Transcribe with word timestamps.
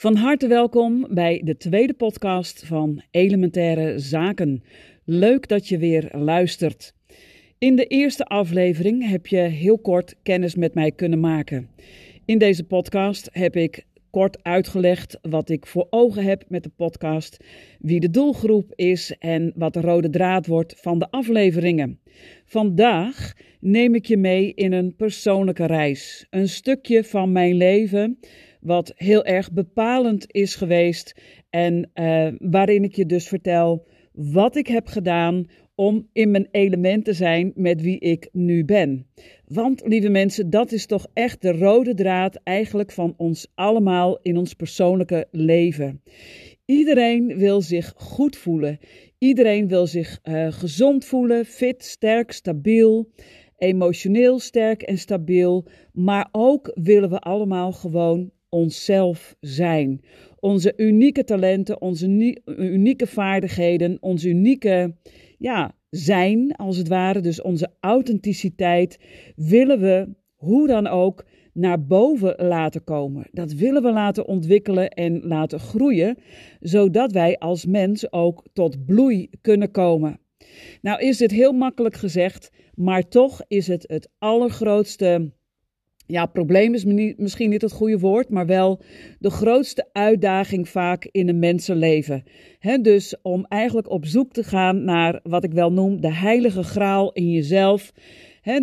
Van 0.00 0.16
harte 0.16 0.46
welkom 0.46 1.06
bij 1.10 1.40
de 1.44 1.56
tweede 1.56 1.94
podcast 1.94 2.66
van 2.66 3.02
Elementaire 3.10 3.98
Zaken. 3.98 4.62
Leuk 5.04 5.48
dat 5.48 5.68
je 5.68 5.78
weer 5.78 6.08
luistert. 6.12 6.94
In 7.58 7.76
de 7.76 7.86
eerste 7.86 8.24
aflevering 8.24 9.08
heb 9.08 9.26
je 9.26 9.36
heel 9.36 9.78
kort 9.78 10.16
kennis 10.22 10.54
met 10.54 10.74
mij 10.74 10.90
kunnen 10.90 11.20
maken. 11.20 11.68
In 12.24 12.38
deze 12.38 12.64
podcast 12.64 13.28
heb 13.32 13.56
ik 13.56 13.86
kort 14.10 14.42
uitgelegd 14.42 15.18
wat 15.22 15.48
ik 15.48 15.66
voor 15.66 15.86
ogen 15.90 16.24
heb 16.24 16.44
met 16.48 16.62
de 16.62 16.72
podcast, 16.76 17.44
wie 17.78 18.00
de 18.00 18.10
doelgroep 18.10 18.72
is 18.74 19.16
en 19.18 19.52
wat 19.54 19.72
de 19.72 19.80
rode 19.80 20.10
draad 20.10 20.46
wordt 20.46 20.74
van 20.80 20.98
de 20.98 21.10
afleveringen. 21.10 22.00
Vandaag 22.44 23.32
neem 23.60 23.94
ik 23.94 24.06
je 24.06 24.16
mee 24.16 24.54
in 24.54 24.72
een 24.72 24.96
persoonlijke 24.96 25.66
reis, 25.66 26.26
een 26.30 26.48
stukje 26.48 27.04
van 27.04 27.32
mijn 27.32 27.54
leven 27.54 28.18
wat 28.60 28.92
heel 28.96 29.24
erg 29.24 29.52
bepalend 29.52 30.24
is 30.32 30.54
geweest 30.54 31.20
en 31.50 31.90
uh, 31.94 32.28
waarin 32.38 32.84
ik 32.84 32.96
je 32.96 33.06
dus 33.06 33.28
vertel 33.28 33.86
wat 34.12 34.56
ik 34.56 34.66
heb 34.66 34.86
gedaan 34.86 35.46
om 35.74 36.08
in 36.12 36.30
mijn 36.30 36.48
element 36.50 37.04
te 37.04 37.12
zijn 37.12 37.52
met 37.54 37.82
wie 37.82 37.98
ik 37.98 38.28
nu 38.32 38.64
ben. 38.64 39.06
Want, 39.46 39.82
lieve 39.86 40.08
mensen, 40.08 40.50
dat 40.50 40.72
is 40.72 40.86
toch 40.86 41.06
echt 41.12 41.42
de 41.42 41.52
rode 41.52 41.94
draad 41.94 42.40
eigenlijk 42.42 42.92
van 42.92 43.14
ons 43.16 43.46
allemaal 43.54 44.18
in 44.22 44.36
ons 44.36 44.54
persoonlijke 44.54 45.28
leven. 45.30 46.02
Iedereen 46.64 47.38
wil 47.38 47.60
zich 47.60 47.92
goed 47.96 48.36
voelen. 48.36 48.78
Iedereen 49.18 49.68
wil 49.68 49.86
zich 49.86 50.18
uh, 50.22 50.52
gezond 50.52 51.04
voelen, 51.04 51.44
fit, 51.44 51.84
sterk, 51.84 52.32
stabiel, 52.32 53.10
emotioneel 53.56 54.38
sterk 54.38 54.82
en 54.82 54.98
stabiel. 54.98 55.66
Maar 55.92 56.28
ook 56.32 56.70
willen 56.74 57.10
we 57.10 57.18
allemaal 57.18 57.72
gewoon 57.72 58.30
onszelf 58.50 59.36
zijn. 59.40 60.00
Onze 60.40 60.72
unieke 60.76 61.24
talenten, 61.24 61.80
onze 61.80 62.36
unieke 62.46 63.06
vaardigheden, 63.06 63.96
onze 64.00 64.28
unieke 64.28 64.94
ja, 65.38 65.74
zijn, 65.90 66.52
als 66.56 66.76
het 66.76 66.88
ware, 66.88 67.20
dus 67.20 67.42
onze 67.42 67.70
authenticiteit, 67.80 68.98
willen 69.36 69.80
we 69.80 70.08
hoe 70.34 70.66
dan 70.66 70.86
ook 70.86 71.24
naar 71.52 71.86
boven 71.86 72.34
laten 72.46 72.84
komen. 72.84 73.26
Dat 73.32 73.52
willen 73.52 73.82
we 73.82 73.92
laten 73.92 74.26
ontwikkelen 74.26 74.88
en 74.88 75.20
laten 75.22 75.60
groeien, 75.60 76.16
zodat 76.60 77.12
wij 77.12 77.38
als 77.38 77.66
mens 77.66 78.12
ook 78.12 78.46
tot 78.52 78.86
bloei 78.86 79.30
kunnen 79.40 79.70
komen. 79.70 80.20
Nou 80.82 81.00
is 81.00 81.16
dit 81.16 81.30
heel 81.30 81.52
makkelijk 81.52 81.94
gezegd, 81.94 82.50
maar 82.74 83.08
toch 83.08 83.40
is 83.48 83.66
het 83.66 83.84
het 83.88 84.10
allergrootste 84.18 85.32
ja, 86.10 86.26
probleem 86.26 86.74
is 86.74 86.84
misschien 87.16 87.50
niet 87.50 87.62
het 87.62 87.72
goede 87.72 87.98
woord, 87.98 88.28
maar 88.28 88.46
wel 88.46 88.80
de 89.18 89.30
grootste 89.30 89.88
uitdaging 89.92 90.68
vaak 90.68 91.08
in 91.10 91.28
een 91.28 91.38
mensenleven. 91.38 92.24
dus 92.82 93.14
om 93.22 93.44
eigenlijk 93.48 93.90
op 93.90 94.06
zoek 94.06 94.32
te 94.32 94.42
gaan 94.42 94.84
naar 94.84 95.20
wat 95.22 95.44
ik 95.44 95.52
wel 95.52 95.72
noem 95.72 96.00
de 96.00 96.12
heilige 96.12 96.62
graal 96.62 97.12
in 97.12 97.30
jezelf. 97.30 97.92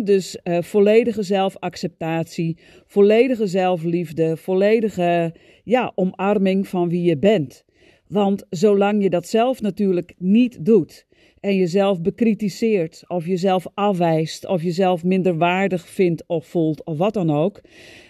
dus 0.04 0.38
uh, 0.44 0.62
volledige 0.62 1.22
zelfacceptatie, 1.22 2.58
volledige 2.86 3.46
zelfliefde, 3.46 4.36
volledige 4.36 5.34
ja, 5.64 5.92
omarming 5.94 6.68
van 6.68 6.88
wie 6.88 7.02
je 7.02 7.18
bent. 7.18 7.64
Want 8.08 8.46
zolang 8.50 9.02
je 9.02 9.10
dat 9.10 9.28
zelf 9.28 9.60
natuurlijk 9.60 10.14
niet 10.18 10.64
doet, 10.64 11.06
en 11.40 11.56
jezelf 11.56 12.00
bekritiseert, 12.00 13.04
of 13.06 13.26
jezelf 13.26 13.66
afwijst, 13.74 14.46
of 14.46 14.62
jezelf 14.62 15.04
minder 15.04 15.36
waardig 15.36 15.88
vindt 15.88 16.24
of 16.26 16.46
voelt, 16.46 16.84
of 16.84 16.98
wat 16.98 17.14
dan 17.14 17.30
ook, 17.30 17.60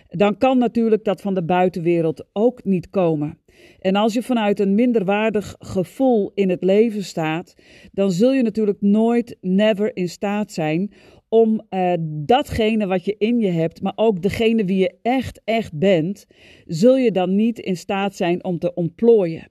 dan 0.08 0.38
kan 0.38 0.58
natuurlijk 0.58 1.04
dat 1.04 1.20
van 1.20 1.34
de 1.34 1.44
buitenwereld 1.44 2.24
ook 2.32 2.64
niet 2.64 2.90
komen. 2.90 3.38
En 3.80 3.96
als 3.96 4.12
je 4.12 4.22
vanuit 4.22 4.60
een 4.60 4.74
minderwaardig 4.74 5.56
gevoel 5.58 6.30
in 6.34 6.48
het 6.50 6.62
leven 6.62 7.04
staat, 7.04 7.54
dan 7.92 8.12
zul 8.12 8.32
je 8.32 8.42
natuurlijk 8.42 8.80
nooit, 8.80 9.36
never 9.40 9.97
in 9.97 10.08
staat 10.08 10.53
zijn 10.53 10.92
om 11.28 11.62
uh, 11.70 11.92
datgene 12.00 12.86
wat 12.86 13.04
je 13.04 13.14
in 13.19 13.38
je 13.41 13.50
hebt, 13.50 13.82
maar 13.82 13.92
ook 13.97 14.22
degene 14.22 14.64
wie 14.64 14.78
je 14.78 14.94
echt, 15.03 15.41
echt 15.44 15.78
bent, 15.78 16.26
zul 16.66 16.97
je 16.97 17.12
dan 17.12 17.34
niet 17.34 17.58
in 17.58 17.76
staat 17.76 18.16
zijn 18.16 18.44
om 18.44 18.58
te 18.58 18.74
ontplooien. 18.74 19.48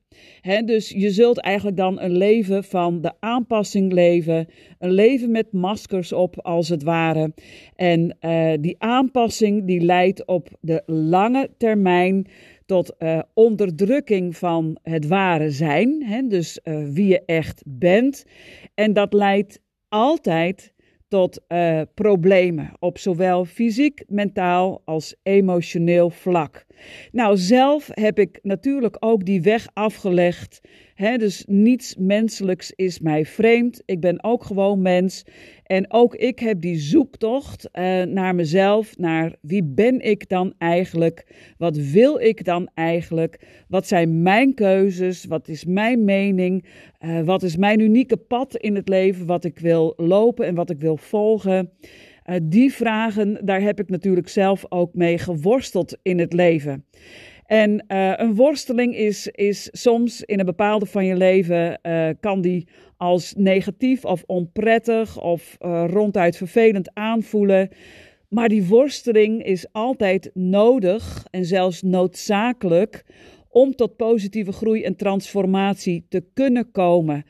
Dus 0.65 0.89
je 0.89 1.11
zult 1.11 1.39
eigenlijk 1.39 1.77
dan 1.77 1.99
een 1.99 2.17
leven 2.17 2.63
van 2.63 3.01
de 3.01 3.11
aanpassing 3.19 3.93
leven, 3.93 4.47
een 4.79 4.91
leven 4.91 5.31
met 5.31 5.51
maskers 5.51 6.13
op 6.13 6.41
als 6.41 6.69
het 6.69 6.83
ware. 6.83 7.33
En 7.75 8.17
uh, 8.21 8.53
die 8.59 8.75
aanpassing 8.79 9.65
die 9.65 9.81
leidt 9.81 10.25
op 10.25 10.49
de 10.61 10.83
lange 10.85 11.49
termijn 11.57 12.27
tot 12.65 12.95
uh, 12.99 13.19
onderdrukking 13.33 14.37
van 14.37 14.77
het 14.81 15.07
ware 15.07 15.51
zijn, 15.51 16.05
dus 16.29 16.59
wie 16.63 17.07
je 17.07 17.21
echt 17.25 17.63
bent. 17.65 18.25
En 18.73 18.93
dat 18.93 19.13
leidt 19.13 19.61
altijd 19.89 20.73
tot 21.07 21.41
uh, 21.47 21.81
problemen 21.93 22.71
op 22.79 22.97
zowel 22.97 23.45
fysiek, 23.45 24.03
mentaal 24.07 24.81
als 24.85 25.15
emotioneel 25.23 26.09
vlak. 26.09 26.65
Nou, 27.11 27.37
zelf 27.37 27.89
heb 27.91 28.19
ik 28.19 28.39
natuurlijk 28.41 28.97
ook 28.99 29.25
die 29.25 29.41
weg 29.41 29.67
afgelegd. 29.73 30.61
Dus 30.97 31.43
niets 31.47 31.95
menselijks 31.95 32.71
is 32.71 32.99
mij 32.99 33.25
vreemd. 33.25 33.81
Ik 33.85 33.99
ben 33.99 34.23
ook 34.23 34.43
gewoon 34.43 34.81
mens. 34.81 35.25
En 35.63 35.91
ook 35.93 36.15
ik 36.15 36.39
heb 36.39 36.61
die 36.61 36.79
zoektocht 36.79 37.69
uh, 37.73 38.01
naar 38.03 38.35
mezelf, 38.35 38.97
naar 38.97 39.35
wie 39.41 39.63
ben 39.63 39.99
ik 39.99 40.29
dan 40.29 40.53
eigenlijk? 40.57 41.27
Wat 41.57 41.77
wil 41.77 42.19
ik 42.19 42.43
dan 42.43 42.69
eigenlijk? 42.73 43.39
Wat 43.67 43.87
zijn 43.87 44.21
mijn 44.21 44.53
keuzes? 44.53 45.25
Wat 45.25 45.47
is 45.47 45.65
mijn 45.65 46.03
mening? 46.03 46.65
Uh, 46.99 47.21
wat 47.21 47.43
is 47.43 47.57
mijn 47.57 47.79
unieke 47.79 48.17
pad 48.17 48.55
in 48.55 48.75
het 48.75 48.87
leven? 48.87 49.25
Wat 49.25 49.43
ik 49.43 49.59
wil 49.59 49.93
lopen 49.97 50.45
en 50.45 50.55
wat 50.55 50.69
ik 50.69 50.79
wil 50.79 50.97
volgen? 50.97 51.69
Uh, 52.25 52.35
die 52.43 52.73
vragen, 52.73 53.45
daar 53.45 53.61
heb 53.61 53.79
ik 53.79 53.89
natuurlijk 53.89 54.29
zelf 54.29 54.65
ook 54.69 54.93
mee 54.93 55.17
geworsteld 55.17 55.97
in 56.01 56.19
het 56.19 56.33
leven. 56.33 56.85
En 57.47 57.85
uh, 57.87 58.13
een 58.15 58.35
worsteling 58.35 58.95
is, 58.95 59.27
is 59.27 59.69
soms 59.71 60.21
in 60.21 60.39
een 60.39 60.45
bepaalde 60.45 60.85
van 60.85 61.05
je 61.05 61.15
leven, 61.15 61.79
uh, 61.83 62.09
kan 62.19 62.41
die 62.41 62.67
als 62.97 63.33
negatief 63.37 64.05
of 64.05 64.23
onprettig 64.25 65.21
of 65.21 65.57
uh, 65.59 65.85
ronduit 65.89 66.37
vervelend 66.37 66.89
aanvoelen. 66.93 67.69
Maar 68.29 68.49
die 68.49 68.65
worsteling 68.65 69.43
is 69.43 69.67
altijd 69.71 70.31
nodig 70.33 71.25
en 71.31 71.45
zelfs 71.45 71.81
noodzakelijk 71.81 73.03
om 73.57 73.75
tot 73.75 73.95
positieve 73.95 74.51
groei 74.51 74.83
en 74.83 74.95
transformatie 74.95 76.05
te 76.09 76.23
kunnen 76.33 76.71
komen. 76.71 77.25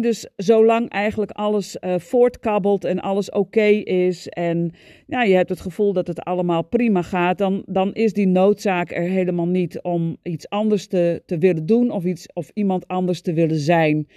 Dus 0.00 0.28
zolang 0.36 0.88
eigenlijk 0.88 1.30
alles 1.30 1.76
uh, 1.80 1.94
voortkabbelt 1.98 2.84
en 2.84 3.00
alles 3.00 3.30
oké 3.30 3.66
is 3.84 4.28
en 4.28 4.72
ja, 5.06 5.22
je 5.22 5.34
hebt 5.34 5.48
het 5.48 5.60
gevoel 5.60 5.92
dat 5.92 6.06
het 6.06 6.20
allemaal 6.20 6.62
prima 6.62 7.02
gaat, 7.02 7.38
dan, 7.38 7.62
dan 7.66 7.92
is 7.92 8.12
die 8.12 8.26
noodzaak 8.26 8.90
er 8.90 9.02
helemaal 9.02 9.46
niet 9.46 9.82
om 9.82 10.16
iets 10.22 10.48
anders 10.48 10.86
te, 10.86 11.22
te 11.26 11.38
willen 11.38 11.66
doen 11.66 11.90
of, 11.90 12.04
iets, 12.04 12.26
of 12.32 12.50
iemand 12.52 12.88
anders 12.88 13.20
te 13.20 13.32
willen 13.32 13.58
zijn. 13.58 14.08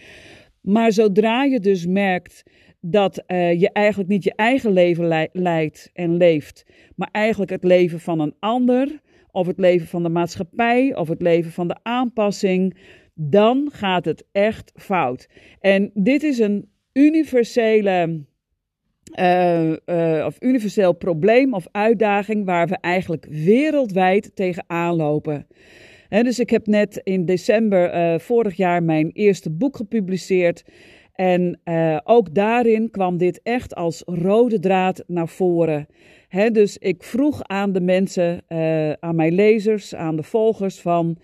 Maar 0.61 0.91
zodra 0.91 1.43
je 1.43 1.59
dus 1.59 1.85
merkt 1.85 2.43
dat 2.81 3.23
uh, 3.27 3.59
je 3.59 3.69
eigenlijk 3.71 4.09
niet 4.09 4.23
je 4.23 4.33
eigen 4.35 4.71
leven 4.71 5.29
leidt 5.31 5.89
en 5.93 6.17
leeft, 6.17 6.65
maar 6.95 7.09
eigenlijk 7.11 7.51
het 7.51 7.63
leven 7.63 7.99
van 7.99 8.19
een 8.19 8.35
ander, 8.39 9.01
of 9.37 9.47
het 9.47 9.59
leven 9.59 9.87
van 9.87 10.03
de 10.03 10.09
maatschappij, 10.09 10.95
of 10.95 11.07
het 11.07 11.21
leven 11.21 11.51
van 11.51 11.67
de 11.67 11.77
aanpassing, 11.83 12.77
dan 13.13 13.69
gaat 13.73 14.05
het 14.05 14.25
echt 14.31 14.71
fout. 14.75 15.29
En 15.59 15.91
dit 15.93 16.23
is 16.23 16.39
een 16.39 16.69
universele. 16.93 18.25
Uh, 19.19 19.69
uh, 19.69 20.25
of 20.25 20.35
universeel 20.39 20.93
probleem 20.93 21.53
of 21.53 21.67
uitdaging 21.71 22.45
waar 22.45 22.67
we 22.67 22.77
eigenlijk 22.81 23.25
wereldwijd 23.29 24.31
tegenaan 24.35 24.95
lopen. 24.95 25.47
Dus 26.09 26.39
ik 26.39 26.49
heb 26.49 26.67
net 26.67 27.01
in 27.03 27.25
december 27.25 27.93
uh, 27.93 28.19
vorig 28.19 28.55
jaar 28.57 28.83
mijn 28.83 29.11
eerste 29.13 29.51
boek 29.51 29.75
gepubliceerd. 29.75 30.63
En 31.13 31.59
ook 32.03 32.33
daarin 32.33 32.89
kwam 32.91 33.17
dit 33.17 33.39
echt 33.43 33.75
als 33.75 34.03
rode 34.05 34.59
draad 34.59 35.03
naar 35.07 35.27
voren 35.27 35.87
dus 36.29 36.77
ik 36.77 37.03
vroeg 37.03 37.43
aan 37.43 37.71
de 37.71 37.81
mensen, 37.81 38.43
uh, 38.49 38.91
aan 38.91 39.15
mijn 39.15 39.33
lezers, 39.33 39.95
aan 39.95 40.15
de 40.15 40.23
volgers 40.23 40.79
van... 40.79 41.17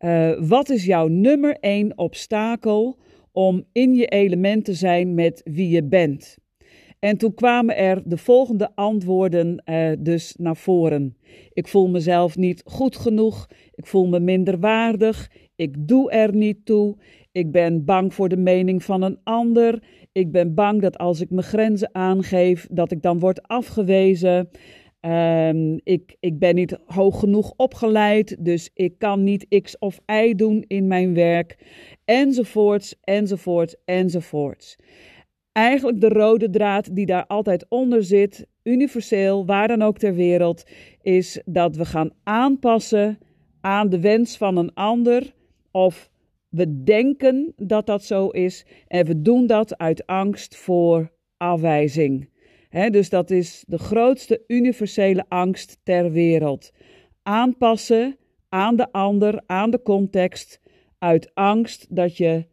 Uh, 0.00 0.48
wat 0.48 0.68
is 0.68 0.84
jouw 0.84 1.06
nummer 1.06 1.56
één 1.60 1.98
obstakel 1.98 2.98
om 3.32 3.64
in 3.72 3.94
je 3.94 4.06
element 4.06 4.64
te 4.64 4.72
zijn 4.72 5.14
met 5.14 5.40
wie 5.44 5.68
je 5.68 5.84
bent? 5.84 6.38
En 6.98 7.16
toen 7.16 7.34
kwamen 7.34 7.76
er 7.76 8.02
de 8.04 8.16
volgende 8.16 8.70
antwoorden 8.74 9.62
uh, 9.64 9.92
dus 9.98 10.34
naar 10.38 10.56
voren. 10.56 11.16
Ik 11.52 11.68
voel 11.68 11.88
mezelf 11.88 12.36
niet 12.36 12.62
goed 12.64 12.96
genoeg. 12.96 13.48
Ik 13.74 13.86
voel 13.86 14.06
me 14.06 14.20
minder 14.20 14.58
waardig. 14.58 15.30
Ik 15.56 15.88
doe 15.88 16.10
er 16.10 16.34
niet 16.34 16.64
toe. 16.64 16.96
Ik 17.32 17.50
ben 17.50 17.84
bang 17.84 18.14
voor 18.14 18.28
de 18.28 18.36
mening 18.36 18.84
van 18.84 19.02
een 19.02 19.18
ander. 19.22 19.82
Ik 20.16 20.32
ben 20.32 20.54
bang 20.54 20.82
dat 20.82 20.98
als 20.98 21.20
ik 21.20 21.30
mijn 21.30 21.46
grenzen 21.46 21.88
aangeef, 21.92 22.66
dat 22.70 22.90
ik 22.90 23.02
dan 23.02 23.18
word 23.18 23.48
afgewezen. 23.48 24.48
Ehm, 25.00 25.78
ik, 25.82 26.16
ik 26.20 26.38
ben 26.38 26.54
niet 26.54 26.78
hoog 26.86 27.18
genoeg 27.18 27.52
opgeleid, 27.56 28.44
dus 28.44 28.70
ik 28.74 28.98
kan 28.98 29.24
niet 29.24 29.60
X 29.62 29.78
of 29.78 30.00
Y 30.06 30.34
doen 30.34 30.64
in 30.66 30.86
mijn 30.86 31.14
werk. 31.14 31.58
Enzovoorts, 32.04 32.94
enzovoorts, 33.00 33.76
enzovoorts. 33.84 34.76
Eigenlijk 35.52 36.00
de 36.00 36.08
rode 36.08 36.50
draad 36.50 36.94
die 36.96 37.06
daar 37.06 37.26
altijd 37.26 37.66
onder 37.68 38.04
zit, 38.04 38.46
universeel, 38.62 39.46
waar 39.46 39.68
dan 39.68 39.82
ook 39.82 39.98
ter 39.98 40.14
wereld, 40.14 40.64
is 41.02 41.42
dat 41.44 41.76
we 41.76 41.84
gaan 41.84 42.10
aanpassen 42.22 43.18
aan 43.60 43.88
de 43.88 44.00
wens 44.00 44.36
van 44.36 44.56
een 44.56 44.74
ander. 44.74 45.34
Of 45.70 46.10
we 46.48 46.82
denken 46.82 47.52
dat 47.56 47.86
dat 47.86 48.04
zo 48.04 48.28
is 48.28 48.66
en 48.88 49.06
we 49.06 49.22
doen 49.22 49.46
dat 49.46 49.78
uit 49.78 50.06
angst 50.06 50.56
voor 50.56 51.10
afwijzing 51.36 52.34
dus 52.90 53.08
dat 53.08 53.30
is 53.30 53.64
de 53.66 53.78
grootste 53.78 54.42
universele 54.46 55.24
angst 55.28 55.78
ter 55.82 56.12
wereld. 56.12 56.72
Aanpassen 57.22 58.16
aan 58.48 58.76
de 58.76 58.92
ander, 58.92 59.42
aan 59.46 59.70
de 59.70 59.82
context, 59.82 60.60
uit 60.98 61.30
angst 61.34 61.86
dat 61.90 62.16
je, 62.16 62.46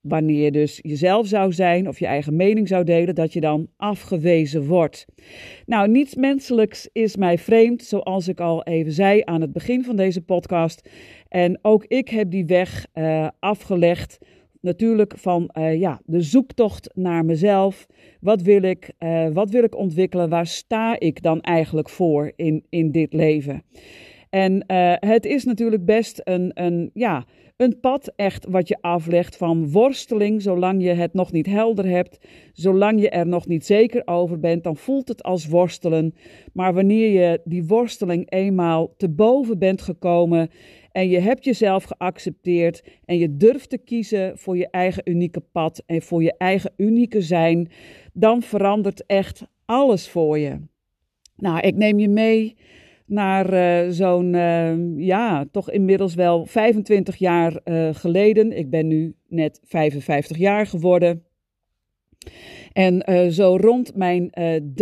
wanneer 0.00 0.44
je 0.44 0.50
dus 0.50 0.78
jezelf 0.82 1.26
zou 1.26 1.52
zijn 1.52 1.88
of 1.88 1.98
je 1.98 2.06
eigen 2.06 2.36
mening 2.36 2.68
zou 2.68 2.84
delen, 2.84 3.14
dat 3.14 3.32
je 3.32 3.40
dan 3.40 3.68
afgewezen 3.76 4.66
wordt. 4.66 5.06
Nou, 5.66 5.88
niets 5.88 6.14
menselijks 6.14 6.88
is 6.92 7.16
mij 7.16 7.38
vreemd, 7.38 7.82
zoals 7.82 8.28
ik 8.28 8.40
al 8.40 8.64
even 8.64 8.92
zei 8.92 9.22
aan 9.24 9.40
het 9.40 9.52
begin 9.52 9.84
van 9.84 9.96
deze 9.96 10.20
podcast. 10.20 10.88
En 11.30 11.58
ook 11.62 11.84
ik 11.84 12.08
heb 12.08 12.30
die 12.30 12.46
weg 12.46 12.86
uh, 12.94 13.28
afgelegd 13.38 14.18
natuurlijk 14.60 15.14
van 15.16 15.50
uh, 15.58 15.80
ja, 15.80 16.00
de 16.04 16.20
zoektocht 16.20 16.90
naar 16.94 17.24
mezelf. 17.24 17.86
Wat 18.20 18.42
wil 18.42 18.62
ik, 18.62 18.92
uh, 18.98 19.28
wat 19.28 19.50
wil 19.50 19.62
ik 19.62 19.76
ontwikkelen? 19.76 20.28
Waar 20.28 20.46
sta 20.46 20.98
ik 20.98 21.22
dan 21.22 21.40
eigenlijk 21.40 21.88
voor 21.88 22.32
in, 22.36 22.64
in 22.68 22.90
dit 22.90 23.12
leven? 23.12 23.62
En 24.30 24.64
het 25.00 25.26
is 25.26 25.44
natuurlijk 25.44 25.84
best 25.84 26.20
een, 26.24 26.50
een, 26.54 26.90
ja, 26.94 27.24
een 27.60 27.80
pad 27.80 28.12
echt 28.16 28.46
wat 28.48 28.68
je 28.68 28.78
aflegt 28.80 29.36
van 29.36 29.70
worsteling, 29.70 30.42
zolang 30.42 30.82
je 30.82 30.88
het 30.88 31.14
nog 31.14 31.32
niet 31.32 31.46
helder 31.46 31.86
hebt, 31.86 32.18
zolang 32.52 33.00
je 33.00 33.10
er 33.10 33.26
nog 33.26 33.46
niet 33.46 33.66
zeker 33.66 34.02
over 34.04 34.40
bent, 34.40 34.64
dan 34.64 34.76
voelt 34.76 35.08
het 35.08 35.22
als 35.22 35.46
worstelen. 35.46 36.14
Maar 36.52 36.74
wanneer 36.74 37.10
je 37.10 37.40
die 37.44 37.64
worsteling 37.64 38.30
eenmaal 38.30 38.94
te 38.96 39.08
boven 39.08 39.58
bent 39.58 39.82
gekomen 39.82 40.50
en 40.92 41.08
je 41.08 41.18
hebt 41.18 41.44
jezelf 41.44 41.84
geaccepteerd 41.84 42.82
en 43.04 43.18
je 43.18 43.36
durft 43.36 43.70
te 43.70 43.78
kiezen 43.78 44.38
voor 44.38 44.56
je 44.56 44.70
eigen 44.70 45.02
unieke 45.04 45.40
pad 45.40 45.82
en 45.86 46.02
voor 46.02 46.22
je 46.22 46.34
eigen 46.38 46.72
unieke 46.76 47.20
zijn, 47.20 47.68
dan 48.12 48.42
verandert 48.42 49.06
echt 49.06 49.42
alles 49.64 50.08
voor 50.08 50.38
je. 50.38 50.60
Nou, 51.36 51.60
ik 51.60 51.76
neem 51.76 51.98
je 51.98 52.08
mee 52.08 52.56
naar 53.06 53.52
uh, 53.52 53.90
zo'n, 53.90 54.34
uh, 54.34 54.74
ja, 54.96 55.44
toch 55.50 55.70
inmiddels 55.70 56.14
wel 56.14 56.46
25 56.46 57.16
jaar 57.16 57.60
uh, 57.64 57.88
geleden. 57.94 58.58
Ik 58.58 58.70
ben 58.70 58.86
nu 58.86 59.14
net 59.28 59.60
55 59.64 60.36
jaar 60.36 60.66
geworden. 60.66 61.24
En 62.72 63.32
zo 63.32 63.56
rond 63.60 63.96
mijn 63.96 64.30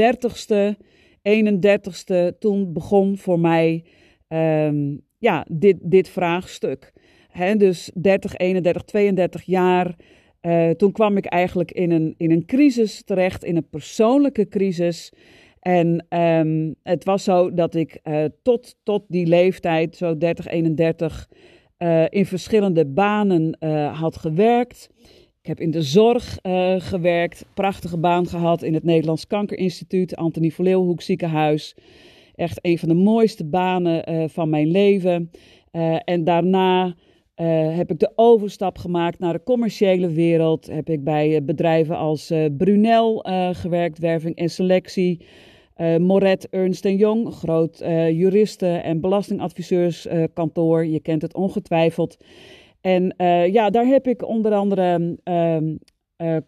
30ste, 0.00 0.76
31ste, 1.22 2.38
toen 2.38 2.72
begon 2.72 3.18
voor 3.18 3.40
mij 3.40 3.84
um, 4.28 5.06
ja, 5.18 5.46
dit, 5.50 5.76
dit 5.80 6.08
vraagstuk. 6.08 6.92
Dus 7.56 7.90
30, 7.94 8.36
31, 8.36 8.82
32 8.82 9.42
jaar. 9.42 9.96
Uh, 10.42 10.70
toen 10.70 10.92
kwam 10.92 11.16
ik 11.16 11.24
eigenlijk 11.24 11.72
in 11.72 11.90
een, 11.90 12.14
in 12.16 12.30
een 12.30 12.46
crisis 12.46 13.02
terecht, 13.02 13.44
in 13.44 13.56
een 13.56 13.68
persoonlijke 13.68 14.48
crisis. 14.48 15.12
En 15.60 16.06
um, 16.18 16.74
het 16.82 17.04
was 17.04 17.24
zo 17.24 17.54
dat 17.54 17.74
ik 17.74 18.00
uh, 18.04 18.24
tot, 18.42 18.76
tot 18.82 19.04
die 19.08 19.26
leeftijd, 19.26 19.96
zo 19.96 20.16
30, 20.16 20.46
31, 20.46 21.28
uh, 21.78 22.04
in 22.08 22.26
verschillende 22.26 22.86
banen 22.86 23.56
had 23.92 24.16
gewerkt. 24.16 24.90
Ik 25.40 25.46
heb 25.46 25.60
in 25.60 25.70
de 25.70 25.82
zorg 25.82 26.38
gewerkt, 26.78 27.44
prachtige 27.54 27.98
baan 27.98 28.26
gehad 28.26 28.62
in 28.62 28.74
het 28.74 28.84
Nederlands 28.84 29.26
Kankerinstituut, 29.26 30.16
Antonie 30.16 30.54
Leeuwenhoek 30.56 31.02
ziekenhuis. 31.02 31.74
Echt 32.38 32.58
een 32.62 32.78
van 32.78 32.88
de 32.88 32.94
mooiste 32.94 33.44
banen 33.44 34.12
uh, 34.12 34.24
van 34.28 34.48
mijn 34.48 34.70
leven. 34.70 35.30
Uh, 35.72 35.96
en 36.04 36.24
daarna 36.24 36.86
uh, 36.86 36.94
heb 37.76 37.90
ik 37.90 37.98
de 37.98 38.12
overstap 38.14 38.78
gemaakt 38.78 39.18
naar 39.18 39.32
de 39.32 39.42
commerciële 39.42 40.08
wereld. 40.08 40.66
Heb 40.66 40.88
ik 40.88 41.04
bij 41.04 41.44
bedrijven 41.44 41.96
als 41.96 42.32
Brunel 42.56 43.24
gewerkt, 43.52 43.98
werving 43.98 44.36
en 44.36 44.50
selectie. 44.50 45.26
Moret 45.98 46.48
Ernst 46.48 46.84
Jong, 46.84 47.34
groot 47.34 47.78
juristen- 48.10 48.82
en 48.82 49.00
belastingadviseurskantoor. 49.00 50.86
Je 50.86 51.00
kent 51.00 51.22
het 51.22 51.34
ongetwijfeld. 51.34 52.16
En 52.80 53.14
ja, 53.52 53.70
daar 53.70 53.86
heb 53.86 54.06
ik 54.06 54.28
onder 54.28 54.52
andere 54.52 55.18
ehm, 55.22 55.74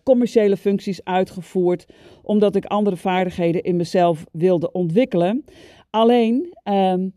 commerciële 0.02 0.56
functies 0.56 1.04
uitgevoerd, 1.04 1.86
omdat 2.22 2.56
ik 2.56 2.64
andere 2.64 2.96
vaardigheden 2.96 3.62
in 3.62 3.76
mezelf 3.76 4.24
wilde 4.32 4.72
ontwikkelen. 4.72 5.44
Alleen 5.90 6.56
um, 6.64 7.12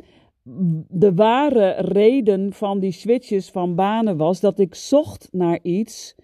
de 0.88 1.14
ware 1.14 1.70
reden 1.78 2.54
van 2.54 2.80
die 2.80 2.92
switches 2.92 3.50
van 3.50 3.75
banen 3.75 4.18
was 4.18 4.40
dat 4.40 4.60
ik 4.60 4.75
zocht 4.75 5.28
naar 5.31 5.60
iets 5.62 6.16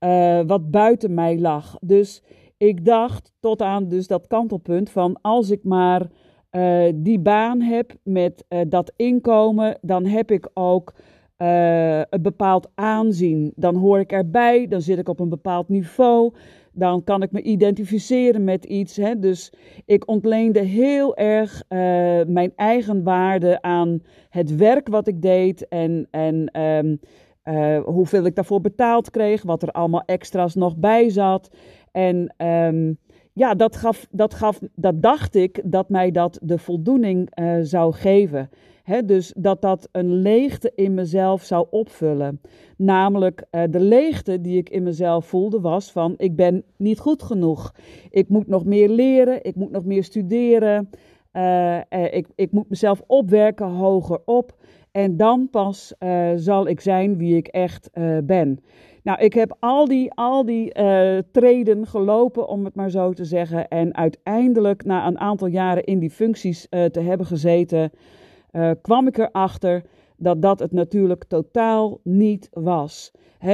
uh, 0.00 0.40
wat 0.46 0.70
buiten 0.70 1.14
mij 1.14 1.38
lag. 1.38 1.76
Dus 1.80 2.22
ik 2.56 2.84
dacht 2.84 3.32
tot 3.40 3.62
aan 3.62 3.88
dus 3.88 4.06
dat 4.06 4.26
kantelpunt 4.26 4.90
van 4.90 5.18
als 5.20 5.50
ik 5.50 5.64
maar 5.64 6.10
uh, 6.50 6.92
die 6.94 7.18
baan 7.18 7.60
heb 7.60 7.94
met 8.02 8.44
uh, 8.48 8.60
dat 8.68 8.92
inkomen, 8.96 9.78
dan 9.80 10.04
heb 10.04 10.30
ik 10.30 10.50
ook 10.54 10.94
een 11.38 12.22
bepaald 12.22 12.70
aanzien. 12.74 13.52
Dan 13.56 13.74
hoor 13.74 13.98
ik 13.98 14.12
erbij, 14.12 14.66
dan 14.68 14.80
zit 14.80 14.98
ik 14.98 15.08
op 15.08 15.20
een 15.20 15.28
bepaald 15.28 15.68
niveau 15.68 16.32
dan 16.76 17.04
kan 17.04 17.22
ik 17.22 17.32
me 17.32 17.42
identificeren 17.42 18.44
met 18.44 18.64
iets. 18.64 18.96
Hè? 18.96 19.18
Dus 19.18 19.52
ik 19.84 20.08
ontleende 20.08 20.60
heel 20.60 21.16
erg 21.16 21.62
uh, 21.68 21.78
mijn 22.26 22.52
eigen 22.56 23.02
waarde 23.02 23.62
aan 23.62 24.02
het 24.28 24.56
werk 24.56 24.88
wat 24.88 25.06
ik 25.06 25.22
deed 25.22 25.68
en, 25.68 26.08
en 26.10 26.60
um, 26.60 27.00
uh, 27.44 27.78
hoeveel 27.84 28.24
ik 28.24 28.34
daarvoor 28.34 28.60
betaald 28.60 29.10
kreeg, 29.10 29.42
wat 29.42 29.62
er 29.62 29.70
allemaal 29.70 30.02
extra's 30.06 30.54
nog 30.54 30.76
bij 30.76 31.10
zat. 31.10 31.50
En 31.92 32.34
um, 32.46 32.98
ja, 33.32 33.54
dat, 33.54 33.76
gaf, 33.76 34.06
dat, 34.10 34.34
gaf, 34.34 34.60
dat 34.74 35.02
dacht 35.02 35.34
ik 35.34 35.60
dat 35.64 35.88
mij 35.88 36.10
dat 36.10 36.38
de 36.42 36.58
voldoening 36.58 37.38
uh, 37.40 37.58
zou 37.60 37.92
geven. 37.92 38.50
Dus 39.04 39.32
dat 39.36 39.62
dat 39.62 39.88
een 39.92 40.14
leegte 40.14 40.72
in 40.74 40.94
mezelf 40.94 41.42
zou 41.42 41.66
opvullen. 41.70 42.40
Namelijk 42.76 43.44
uh, 43.50 43.62
de 43.70 43.80
leegte 43.80 44.40
die 44.40 44.56
ik 44.58 44.68
in 44.68 44.82
mezelf 44.82 45.26
voelde 45.26 45.60
was 45.60 45.92
van 45.92 46.14
ik 46.16 46.36
ben 46.36 46.64
niet 46.76 46.98
goed 46.98 47.22
genoeg. 47.22 47.74
Ik 48.10 48.28
moet 48.28 48.46
nog 48.46 48.64
meer 48.64 48.88
leren, 48.88 49.44
ik 49.44 49.54
moet 49.54 49.70
nog 49.70 49.84
meer 49.84 50.04
studeren. 50.04 50.90
Uh, 51.32 51.78
ik, 52.10 52.26
ik 52.34 52.52
moet 52.52 52.68
mezelf 52.68 53.02
opwerken 53.06 53.66
hoger 53.66 54.20
op. 54.24 54.54
En 54.90 55.16
dan 55.16 55.48
pas 55.50 55.94
zal 56.36 56.68
ik 56.68 56.80
zijn 56.80 57.16
wie 57.16 57.36
ik 57.36 57.46
echt 57.46 57.90
ben. 58.24 58.60
Nou, 59.02 59.20
ik 59.20 59.32
heb 59.32 59.56
al 59.60 59.84
die, 59.84 60.12
al 60.12 60.44
die 60.44 60.72
treden 61.32 61.86
gelopen, 61.86 62.48
om 62.48 62.64
het 62.64 62.74
maar 62.74 62.90
zo 62.90 63.12
te 63.12 63.24
zeggen. 63.24 63.68
En 63.68 63.96
uiteindelijk, 63.96 64.84
na 64.84 65.06
een 65.06 65.18
aantal 65.18 65.48
jaren 65.48 65.84
in 65.84 65.98
die 65.98 66.10
functies 66.10 66.66
te 66.68 67.00
hebben 67.00 67.26
gezeten, 67.26 67.90
uh, 68.56 68.70
kwam 68.82 69.06
ik 69.06 69.18
erachter 69.18 69.82
dat 70.16 70.42
dat 70.42 70.58
het 70.58 70.72
natuurlijk 70.72 71.24
totaal 71.24 72.00
niet 72.02 72.48
was. 72.52 73.12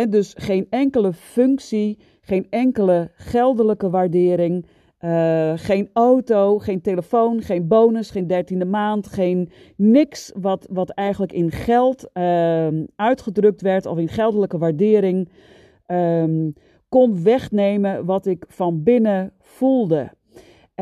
Dus 0.09 0.35
geen 0.38 0.66
enkele 0.71 1.12
functie, 1.12 1.99
geen 2.21 2.47
enkele 2.50 3.11
geldelijke 3.14 3.90
waardering, 3.90 4.66
uh, 5.00 5.52
geen 5.56 5.90
auto, 5.92 6.59
geen 6.59 6.80
telefoon, 6.80 7.42
geen 7.42 7.68
bonus, 7.68 8.11
geen 8.11 8.26
dertiende 8.26 8.64
maand, 8.64 9.06
geen 9.06 9.50
niks 9.76 10.32
wat, 10.37 10.66
wat 10.71 10.90
eigenlijk 10.90 11.32
in 11.32 11.50
geld 11.50 12.11
uh, 12.14 12.66
uitgedrukt 12.97 13.62
werd 13.62 13.87
of 13.87 13.99
in 13.99 14.09
geldelijke 14.09 14.59
waardering 14.59 15.28
um, 15.87 16.54
kon 16.88 17.23
wegnemen 17.23 18.04
wat 18.04 18.26
ik 18.26 18.44
van 18.49 18.82
binnen 18.82 19.32
voelde. 19.40 20.11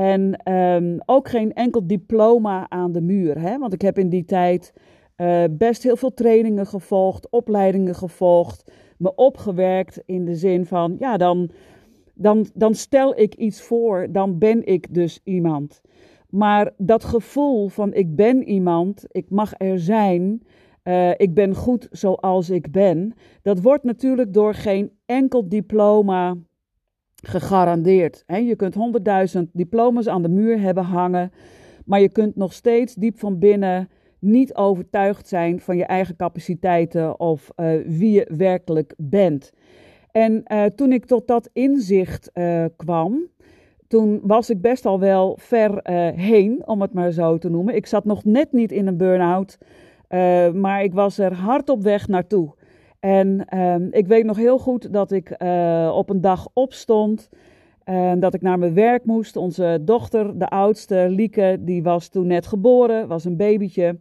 En 0.01 0.53
um, 0.53 1.01
ook 1.07 1.29
geen 1.29 1.53
enkel 1.53 1.87
diploma 1.87 2.67
aan 2.69 2.93
de 2.93 3.01
muur. 3.01 3.41
Hè? 3.41 3.59
Want 3.59 3.73
ik 3.73 3.83
heb 3.83 3.99
in 3.99 4.09
die 4.09 4.25
tijd 4.25 4.73
uh, 5.17 5.45
best 5.51 5.83
heel 5.83 5.97
veel 5.97 6.15
trainingen 6.15 6.67
gevolgd, 6.67 7.31
opleidingen 7.31 7.95
gevolgd, 7.95 8.73
me 8.99 9.15
opgewerkt 9.15 10.03
in 10.07 10.25
de 10.25 10.35
zin 10.35 10.67
van, 10.67 10.97
ja, 10.99 11.17
dan, 11.17 11.51
dan, 12.15 12.47
dan 12.55 12.75
stel 12.75 13.19
ik 13.19 13.35
iets 13.35 13.63
voor, 13.63 14.07
dan 14.11 14.39
ben 14.39 14.67
ik 14.67 14.95
dus 14.95 15.21
iemand. 15.25 15.81
Maar 16.29 16.73
dat 16.77 17.05
gevoel 17.05 17.69
van 17.69 17.95
ik 17.95 18.17
ben 18.17 18.49
iemand, 18.49 19.05
ik 19.09 19.31
mag 19.31 19.53
er 19.57 19.79
zijn, 19.79 20.43
uh, 20.85 21.11
ik 21.17 21.35
ben 21.35 21.55
goed 21.55 21.89
zoals 21.91 22.51
ik 22.51 22.71
ben, 22.71 23.15
dat 23.43 23.61
wordt 23.61 23.85
natuurlijk 23.85 24.33
door 24.33 24.55
geen 24.55 24.91
enkel 25.07 25.49
diploma 25.49 26.37
gegarandeerd. 27.23 28.25
Je 28.27 28.57
kunt 28.57 28.75
honderdduizend 28.75 29.49
diploma's 29.53 30.07
aan 30.07 30.23
de 30.23 30.29
muur 30.29 30.61
hebben 30.61 30.85
hangen. 30.85 31.33
Maar 31.85 32.01
je 32.01 32.09
kunt 32.09 32.37
nog 32.37 32.53
steeds 32.53 32.95
diep 32.95 33.19
van 33.19 33.39
binnen 33.39 33.89
niet 34.19 34.55
overtuigd 34.55 35.29
zijn 35.29 35.61
van 35.61 35.77
je 35.77 35.85
eigen 35.85 36.17
capaciteiten 36.17 37.21
of 37.21 37.51
uh, 37.57 37.73
wie 37.87 38.11
je 38.11 38.27
werkelijk 38.37 38.95
bent. 38.97 39.53
En 40.11 40.43
uh, 40.47 40.65
toen 40.65 40.93
ik 40.93 41.05
tot 41.05 41.27
dat 41.27 41.51
inzicht 41.53 42.31
uh, 42.35 42.65
kwam, 42.77 43.19
toen 43.89 44.21
was 44.23 44.51
ik 44.51 44.61
best 44.61 44.87
al 44.87 45.01
wel 45.01 45.37
ver 45.41 45.91
heen, 46.17 46.67
om 46.67 46.81
het 46.81 46.93
maar 46.93 47.11
zo 47.11 47.39
te 47.39 47.49
noemen. 47.49 47.75
Ik 47.75 47.87
zat 47.87 48.05
nog 48.05 48.25
net 48.25 48.53
niet 48.53 48.73
in 48.73 48.87
een 48.87 48.97
burn-out, 48.97 49.59
maar 50.55 50.83
ik 50.83 50.93
was 50.93 51.19
er 51.19 51.35
hard 51.35 51.69
op 51.69 51.83
weg 51.83 52.09
naartoe. 52.09 52.55
En 53.01 53.45
ehm, 53.45 53.87
ik 53.91 54.07
weet 54.07 54.25
nog 54.25 54.37
heel 54.37 54.59
goed 54.59 54.93
dat 54.93 55.13
ik 55.13 55.31
op 55.93 56.11
een 56.11 56.21
dag 56.21 56.49
opstond. 56.53 57.29
En 57.85 58.21
dat 58.21 58.35
ik 58.35 58.43
naar 58.43 58.59
mijn 58.59 58.75
werk 58.75 59.05
moest. 59.05 59.37
Onze 59.37 59.79
dochter, 59.81 60.39
de 60.39 60.49
oudste, 60.49 61.07
Lieke, 61.09 61.57
die 61.61 61.83
was 61.83 62.09
toen 62.09 62.27
net 62.27 62.47
geboren, 62.47 63.09
was 63.09 63.25
een 63.25 63.37
babytje. 63.37 63.99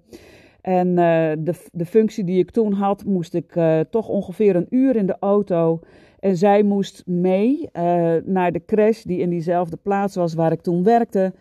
En 0.62 0.88
uh, 0.88 0.96
de, 1.40 1.54
de 1.72 1.86
functie 1.86 2.24
die 2.24 2.40
ik 2.40 2.52
toen 2.52 2.74
had, 2.74 3.06
moest 3.06 3.34
ik 3.34 3.56
uh, 3.56 3.80
toch 3.80 4.08
ongeveer 4.08 4.56
een 4.56 4.68
uur 4.70 4.96
in 4.96 5.06
de 5.06 5.16
auto. 5.20 5.80
En 6.20 6.38
zij 6.38 6.64
moest 6.64 7.04
mee 7.06 7.70
naar 8.24 8.52
de 8.52 8.66
crash 8.66 9.02
die 9.04 9.20
in 9.20 9.30
diezelfde 9.30 9.78
plaats 9.78 10.16
was 10.16 10.34
waar 10.34 10.52
ik 10.52 10.62
toen 10.62 10.84
werkte. 10.84 11.34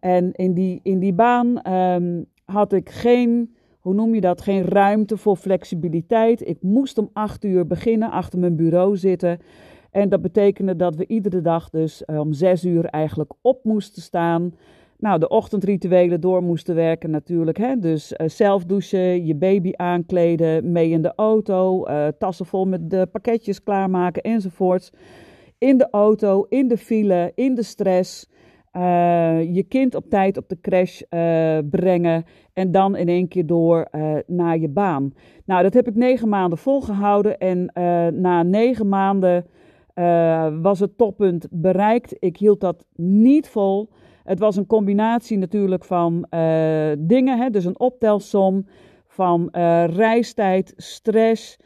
En 0.00 0.32
in 0.32 0.54
die, 0.54 0.80
in 0.82 0.98
die 0.98 1.12
baan 1.12 1.72
um, 1.72 2.26
had 2.44 2.72
ik 2.72 2.90
geen, 2.90 3.54
hoe 3.80 3.94
noem 3.94 4.14
je 4.14 4.20
dat, 4.20 4.40
geen 4.40 4.64
ruimte 4.64 5.16
voor 5.16 5.36
flexibiliteit. 5.36 6.48
Ik 6.48 6.62
moest 6.62 6.98
om 6.98 7.10
acht 7.12 7.44
uur 7.44 7.66
beginnen, 7.66 8.10
achter 8.10 8.38
mijn 8.38 8.56
bureau 8.56 8.96
zitten. 8.96 9.38
En 9.90 10.08
dat 10.08 10.22
betekende 10.22 10.76
dat 10.76 10.96
we 10.96 11.06
iedere 11.06 11.40
dag 11.40 11.70
dus 11.70 12.02
uh, 12.06 12.20
om 12.20 12.32
zes 12.32 12.64
uur 12.64 12.84
eigenlijk 12.84 13.32
op 13.42 13.64
moesten 13.64 14.02
staan. 14.02 14.54
Nou, 14.98 15.18
de 15.18 15.28
ochtendrituelen 15.28 16.20
door 16.20 16.42
moesten 16.42 16.74
werken 16.74 17.10
natuurlijk. 17.10 17.58
Hè? 17.58 17.78
Dus 17.78 18.12
uh, 18.12 18.28
zelf 18.28 18.64
douchen, 18.64 19.26
je 19.26 19.34
baby 19.34 19.72
aankleden, 19.76 20.72
mee 20.72 20.90
in 20.90 21.02
de 21.02 21.12
auto, 21.16 21.88
uh, 21.88 22.06
tassen 22.18 22.46
vol 22.46 22.64
met 22.64 22.90
de 22.90 23.08
pakketjes 23.12 23.62
klaarmaken 23.62 24.22
enzovoorts. 24.22 24.92
In 25.58 25.78
de 25.78 25.88
auto, 25.90 26.46
in 26.48 26.68
de 26.68 26.76
file, 26.76 27.32
in 27.34 27.54
de 27.54 27.62
stress. 27.62 28.29
Je 29.52 29.64
kind 29.68 29.94
op 29.94 30.10
tijd 30.10 30.36
op 30.36 30.48
de 30.48 30.60
crash 30.60 31.00
brengen 31.70 32.24
en 32.52 32.72
dan 32.72 32.96
in 32.96 33.08
één 33.08 33.28
keer 33.28 33.46
door 33.46 33.88
naar 34.26 34.58
je 34.58 34.68
baan. 34.68 35.12
Nou, 35.44 35.62
dat 35.62 35.74
heb 35.74 35.88
ik 35.88 35.94
negen 35.94 36.28
maanden 36.28 36.58
volgehouden 36.58 37.38
en 37.38 37.70
na 38.20 38.42
negen 38.42 38.88
maanden 38.88 39.46
was 40.62 40.80
het 40.80 40.98
toppunt 40.98 41.46
bereikt. 41.50 42.16
Ik 42.18 42.36
hield 42.36 42.60
dat 42.60 42.86
niet 42.96 43.48
vol. 43.48 43.88
Het 44.24 44.38
was 44.38 44.56
een 44.56 44.66
combinatie 44.66 45.38
natuurlijk 45.38 45.84
van 45.84 46.26
dingen, 46.98 47.38
hè, 47.38 47.50
dus 47.50 47.64
een 47.64 47.80
optelsom 47.80 48.66
van 49.06 49.48
reistijd, 49.86 50.72
stress, 50.76 51.58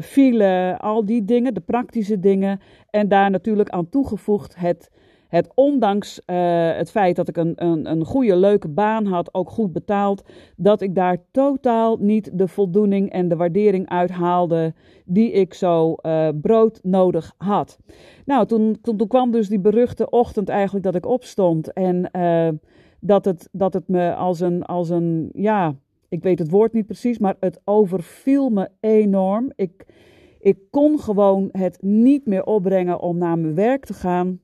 file, 0.00 0.76
al 0.78 1.04
die 1.04 1.24
dingen, 1.24 1.54
de 1.54 1.60
praktische 1.60 2.18
dingen. 2.18 2.60
En 2.90 3.08
daar 3.08 3.30
natuurlijk 3.30 3.68
aan 3.68 3.88
toegevoegd 3.88 4.56
het 4.56 4.90
het 5.32 5.50
ondanks 5.54 6.20
uh, 6.26 6.36
het 6.76 6.90
feit 6.90 7.16
dat 7.16 7.28
ik 7.28 7.36
een, 7.36 7.52
een, 7.56 7.90
een 7.90 8.04
goede, 8.04 8.36
leuke 8.36 8.68
baan 8.68 9.06
had, 9.06 9.34
ook 9.34 9.50
goed 9.50 9.72
betaald, 9.72 10.22
dat 10.56 10.80
ik 10.80 10.94
daar 10.94 11.16
totaal 11.30 11.96
niet 11.96 12.30
de 12.38 12.48
voldoening 12.48 13.10
en 13.10 13.28
de 13.28 13.36
waardering 13.36 13.88
uithaalde 13.88 14.74
die 15.04 15.30
ik 15.30 15.54
zo 15.54 15.94
uh, 16.02 16.28
broodnodig 16.40 17.34
had. 17.36 17.78
Nou, 18.24 18.46
toen, 18.46 18.78
toen, 18.80 19.06
kwam 19.06 19.30
dus 19.30 19.48
die 19.48 19.60
beruchte 19.60 20.10
ochtend 20.10 20.48
eigenlijk 20.48 20.84
dat 20.84 20.94
ik 20.94 21.06
opstond 21.06 21.72
en 21.72 22.08
uh, 22.16 22.48
dat, 23.00 23.24
het, 23.24 23.48
dat 23.52 23.72
het 23.72 23.88
me 23.88 24.14
als 24.14 24.40
een, 24.40 24.62
als 24.62 24.88
een, 24.88 25.30
ja, 25.34 25.74
ik 26.08 26.22
weet 26.22 26.38
het 26.38 26.50
woord 26.50 26.72
niet 26.72 26.86
precies, 26.86 27.18
maar 27.18 27.36
het 27.40 27.60
overviel 27.64 28.50
me 28.50 28.68
enorm. 28.80 29.52
Ik, 29.56 29.86
ik 30.40 30.58
kon 30.70 30.98
gewoon 30.98 31.48
het 31.52 31.82
niet 31.82 32.26
meer 32.26 32.44
opbrengen 32.44 33.00
om 33.00 33.18
naar 33.18 33.38
mijn 33.38 33.54
werk 33.54 33.84
te 33.84 33.94
gaan. 33.94 34.40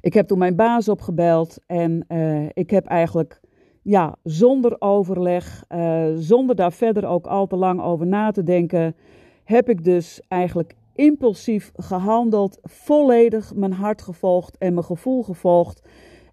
Ik 0.00 0.14
heb 0.14 0.26
toen 0.26 0.38
mijn 0.38 0.56
baas 0.56 0.88
opgebeld 0.88 1.58
en 1.66 2.04
uh, 2.08 2.46
ik 2.52 2.70
heb 2.70 2.86
eigenlijk 2.86 3.40
ja, 3.82 4.16
zonder 4.22 4.76
overleg, 4.78 5.64
uh, 5.68 6.06
zonder 6.14 6.56
daar 6.56 6.72
verder 6.72 7.06
ook 7.06 7.26
al 7.26 7.46
te 7.46 7.56
lang 7.56 7.82
over 7.82 8.06
na 8.06 8.30
te 8.30 8.42
denken, 8.42 8.96
heb 9.44 9.68
ik 9.68 9.84
dus 9.84 10.20
eigenlijk 10.28 10.74
impulsief 10.94 11.72
gehandeld, 11.76 12.58
volledig 12.62 13.54
mijn 13.54 13.72
hart 13.72 14.02
gevolgd 14.02 14.58
en 14.58 14.74
mijn 14.74 14.86
gevoel 14.86 15.22
gevolgd 15.22 15.82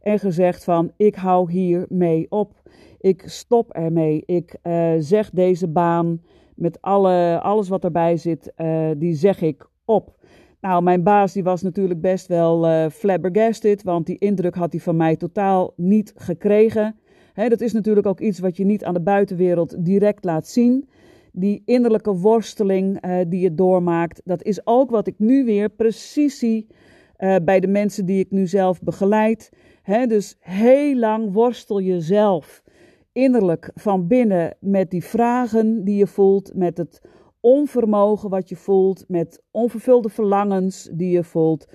en 0.01 0.19
gezegd 0.19 0.63
van 0.63 0.91
ik 0.97 1.15
hou 1.15 1.51
hier 1.51 1.85
mee 1.89 2.25
op. 2.29 2.53
Ik 2.99 3.23
stop 3.25 3.71
ermee. 3.71 4.23
Ik 4.25 4.57
uh, 4.63 4.93
zeg 4.99 5.29
deze 5.29 5.67
baan 5.67 6.21
met 6.55 6.81
alle, 6.81 7.39
alles 7.41 7.69
wat 7.69 7.83
erbij 7.83 8.17
zit, 8.17 8.53
die 8.97 9.13
zeg 9.13 9.41
ik 9.41 9.67
op. 9.85 10.15
Nou, 10.65 10.83
mijn 10.83 11.03
baas 11.03 11.33
die 11.33 11.43
was 11.43 11.61
natuurlijk 11.61 12.01
best 12.01 12.27
wel 12.27 12.67
uh, 12.67 12.89
flabbergasted, 12.89 13.83
want 13.83 14.05
die 14.05 14.17
indruk 14.17 14.55
had 14.55 14.71
hij 14.71 14.81
van 14.81 14.95
mij 14.95 15.15
totaal 15.15 15.73
niet 15.75 16.13
gekregen. 16.15 16.95
Dat 17.33 17.61
is 17.61 17.73
natuurlijk 17.73 18.07
ook 18.07 18.19
iets 18.19 18.39
wat 18.39 18.57
je 18.57 18.65
niet 18.65 18.83
aan 18.83 18.93
de 18.93 19.01
buitenwereld 19.01 19.85
direct 19.85 20.23
laat 20.23 20.47
zien. 20.47 20.89
Die 21.31 21.61
innerlijke 21.65 22.15
worsteling 22.15 23.05
uh, 23.05 23.17
die 23.27 23.39
je 23.39 23.55
doormaakt, 23.55 24.21
dat 24.23 24.43
is 24.43 24.67
ook 24.67 24.89
wat 24.89 25.07
ik 25.07 25.15
nu 25.17 25.45
weer 25.45 25.69
precies 25.69 26.39
zie 26.39 26.67
uh, 27.17 27.35
bij 27.43 27.59
de 27.59 27.67
mensen 27.67 28.05
die 28.05 28.19
ik 28.19 28.31
nu 28.31 28.47
zelf 28.47 28.81
begeleid. 28.81 29.49
Dus 30.07 30.37
heel 30.39 30.95
lang 30.95 31.33
worstel 31.33 31.79
je 31.79 32.01
zelf 32.01 32.63
innerlijk 33.11 33.71
van 33.73 34.07
binnen 34.07 34.55
met 34.59 34.91
die 34.91 35.03
vragen 35.03 35.83
die 35.83 35.97
je 35.97 36.07
voelt, 36.07 36.51
met 36.55 36.77
het 36.77 37.01
onvermogen 37.45 38.29
wat 38.29 38.49
je 38.49 38.55
voelt, 38.55 39.05
met 39.07 39.43
onvervulde 39.51 40.09
verlangens 40.09 40.89
die 40.91 41.09
je 41.09 41.23
voelt. 41.23 41.67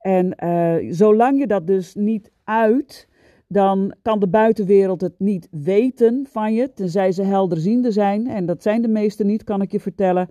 En 0.00 0.34
uh, 0.44 0.92
zolang 0.92 1.38
je 1.38 1.46
dat 1.46 1.66
dus 1.66 1.94
niet 1.94 2.30
uit, 2.44 3.08
dan 3.48 3.94
kan 4.02 4.20
de 4.20 4.28
buitenwereld 4.28 5.00
het 5.00 5.14
niet 5.18 5.48
weten 5.50 6.26
van 6.30 6.54
je, 6.54 6.72
tenzij 6.72 7.12
ze 7.12 7.22
helderziende 7.22 7.90
zijn. 7.90 8.26
En 8.26 8.46
dat 8.46 8.62
zijn 8.62 8.82
de 8.82 8.88
meesten 8.88 9.26
niet, 9.26 9.44
kan 9.44 9.62
ik 9.62 9.72
je 9.72 9.80
vertellen. 9.80 10.28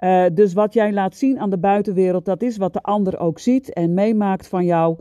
Uh, 0.00 0.24
dus 0.32 0.52
wat 0.52 0.74
jij 0.74 0.92
laat 0.92 1.16
zien 1.16 1.38
aan 1.38 1.50
de 1.50 1.58
buitenwereld, 1.58 2.24
dat 2.24 2.42
is 2.42 2.56
wat 2.56 2.72
de 2.72 2.82
ander 2.82 3.18
ook 3.18 3.38
ziet 3.38 3.72
en 3.72 3.94
meemaakt 3.94 4.48
van 4.48 4.64
jou. 4.64 4.98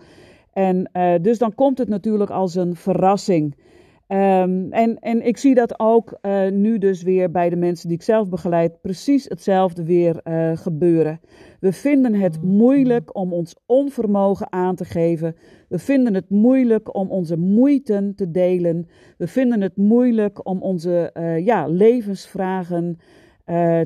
En 0.54 0.90
uh, 0.94 1.14
dus 1.22 1.38
dan 1.38 1.56
komt 1.56 1.78
het 1.78 1.90
natuurlijk 1.90 2.30
als 2.30 2.56
een 2.56 2.76
verrassing. 2.76 3.56
Um, 4.14 4.72
en, 4.72 5.00
en 5.00 5.26
ik 5.26 5.38
zie 5.38 5.56
dat 5.56 5.80
ook 5.80 6.18
uh, 6.22 6.50
nu 6.50 6.78
dus 6.78 7.04
weer 7.04 7.32
bij 7.32 7.50
de 7.50 7.56
mensen 7.56 7.88
die 7.88 7.98
ik 7.98 8.04
zelf 8.04 8.30
begeleid, 8.30 8.82
precies 8.82 9.24
hetzelfde 9.24 9.84
weer 9.84 10.22
uh, 10.24 10.52
gebeuren. 10.58 11.20
We 11.60 11.74
vinden 11.74 12.14
het 12.14 12.42
moeilijk 12.42 13.16
om 13.16 13.34
ons 13.34 13.56
onvermogen 13.66 14.52
aan 14.52 14.76
te 14.76 14.86
geven. 14.86 15.36
We 15.70 15.80
vinden 15.80 16.14
het 16.14 16.30
moeilijk 16.30 16.96
om 16.96 17.10
onze 17.10 17.38
moeite 17.38 18.14
te 18.16 18.32
delen. 18.32 18.88
We 19.18 19.28
vinden 19.28 19.62
het 19.62 19.78
moeilijk 19.78 20.48
om 20.48 20.62
onze 20.62 21.14
uh, 21.14 21.46
ja, 21.46 21.68
levensvragen 21.68 22.98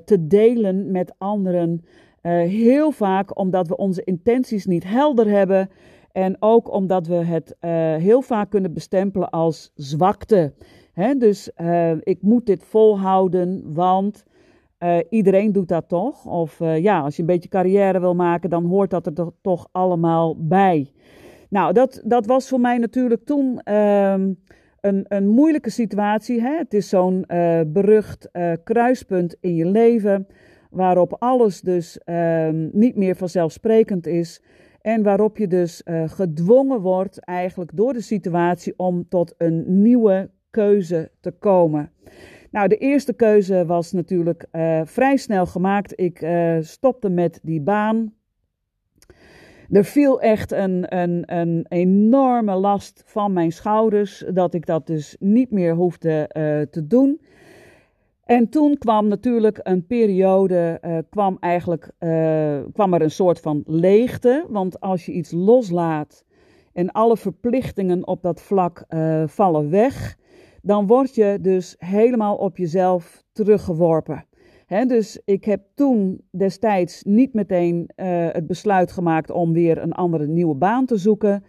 te 0.06 0.28
delen 0.28 0.92
met 0.92 1.14
anderen. 1.18 1.86
heel 2.48 2.92
vaak 2.92 3.40
omdat 3.40 3.68
we 3.68 3.78
onze 3.78 4.04
intenties 4.04 4.66
niet 4.66 4.84
helder 4.84 5.30
hebben. 5.30 5.70
En 6.16 6.36
ook 6.40 6.72
omdat 6.72 7.08
we 7.08 7.16
het 7.16 7.56
uh, 7.62 7.72
heel 7.96 8.22
vaak 8.22 8.50
kunnen 8.50 8.74
bestempelen 8.74 9.30
als 9.30 9.72
zwakte. 9.76 10.54
Dus 11.18 11.52
uh, 11.58 11.92
ik 11.92 12.18
moet 12.22 12.46
dit 12.46 12.64
volhouden, 12.64 13.74
want 13.74 14.26
uh, 14.80 14.98
iedereen 15.10 15.52
doet 15.52 15.68
dat 15.68 15.90
toch. 15.90 16.26
Of 16.26 16.60
ja, 16.60 17.00
als 17.00 17.16
je 17.16 17.22
een 17.22 17.28
beetje 17.28 17.50
carrière 17.50 18.00
wil 18.00 18.16
maken, 18.16 18.50
dan 18.50 18.66
hoort 18.66 18.90
dat 18.90 19.06
er 19.06 19.32
toch 19.42 19.68
allemaal 19.72 20.36
bij. 20.38 20.92
Nou, 21.50 21.74
dat, 21.74 22.02
dat 22.06 22.26
was 22.26 22.48
voor 22.50 22.60
mij 22.60 22.78
natuurlijk 22.78 23.26
toen 23.26 23.60
ehm, 23.60 24.34
een, 24.82 25.06
een 25.08 25.28
moeilijke 25.28 25.70
situatie. 25.70 26.42
Hè? 26.42 26.58
Het 26.58 26.74
is 26.74 26.90
zo'n 26.90 27.26
berucht 27.68 28.30
kruispunt 28.64 29.36
in 29.40 29.56
je 29.56 29.66
leven, 29.66 30.28
waarop 30.70 31.16
alles 31.20 31.62
dus 31.62 31.98
ehm, 31.98 32.70
niet 32.72 32.96
meer 32.96 33.16
vanzelfsprekend 33.16 34.08
is. 34.08 34.42
En 34.86 35.04
waarop 35.04 35.38
je 35.38 35.48
dus 35.48 35.82
uh, 35.86 36.10
gedwongen 36.10 36.82
wordt 36.82 37.20
eigenlijk 37.20 37.72
door 37.74 37.94
de 37.94 38.02
situatie 38.02 38.74
om 38.78 39.08
tot 39.10 39.34
een 39.38 39.82
nieuwe 39.82 40.30
keuze 40.50 41.12
te 41.20 41.32
komen. 41.32 41.92
Nou, 42.52 42.68
de 42.68 42.78
eerste 42.78 43.14
keuze 43.14 43.66
was 43.66 43.92
natuurlijk 43.92 44.48
uh, 44.52 44.82
vrij 44.84 45.18
snel 45.18 45.46
gemaakt. 45.46 46.00
Ik 46.00 46.22
uh, 46.22 46.58
stopte 46.62 47.10
met 47.10 47.40
die 47.44 47.62
baan. 47.62 48.14
Er 49.70 49.84
viel 49.84 50.22
echt 50.22 50.52
een, 50.52 50.98
een, 50.98 51.24
een 51.26 51.66
enorme 51.70 52.56
last 52.56 53.04
van 53.06 53.34
mijn 53.34 53.52
schouders, 53.52 54.26
dat 54.34 54.54
ik 54.54 54.66
dat 54.66 54.88
dus 54.88 55.16
niet 55.20 55.52
meer 55.52 55.74
hoefde 55.76 56.30
te 56.72 56.88
doen. 56.88 57.22
En 58.26 58.50
toen 58.50 58.78
kwam 58.78 59.08
natuurlijk 59.08 59.60
een 59.64 59.86
periode, 59.86 60.80
uh, 60.86 60.98
kwam 61.10 61.38
eigenlijk, 61.40 61.92
uh, 62.00 62.60
kwam 62.74 62.94
er 62.94 63.02
een 63.02 63.12
soort 63.12 63.40
van 63.40 63.64
leegte. 63.66 64.46
Want 64.50 64.80
als 64.80 65.06
je 65.06 65.12
iets 65.12 65.32
loslaat 65.32 66.24
en 66.74 66.92
alle 66.92 67.18
verplichtingen 67.18 68.08
op 68.08 68.22
dat 68.22 68.42
vlak 68.42 68.86
uh, 68.90 69.24
vallen 69.28 69.70
weg, 69.70 70.18
dan 70.62 70.88
word 70.88 71.16
je 71.16 71.38
dus 71.42 71.76
helemaal 71.78 72.36
op 72.36 72.58
jezelf 72.58 73.24
teruggeworpen. 73.32 74.26
Dus 74.88 75.22
ik 75.26 75.46
heb 75.46 75.62
toen 75.76 76.22
destijds 76.32 77.04
niet 77.04 77.34
meteen 77.34 77.90
het 77.96 78.48
besluit 78.48 78.92
gemaakt 78.92 79.32
om 79.32 79.54
weer 79.54 79.78
een 79.78 79.92
andere 79.92 80.28
nieuwe 80.28 80.56
baan 80.56 80.86
te 80.86 80.98
zoeken. 80.98 81.44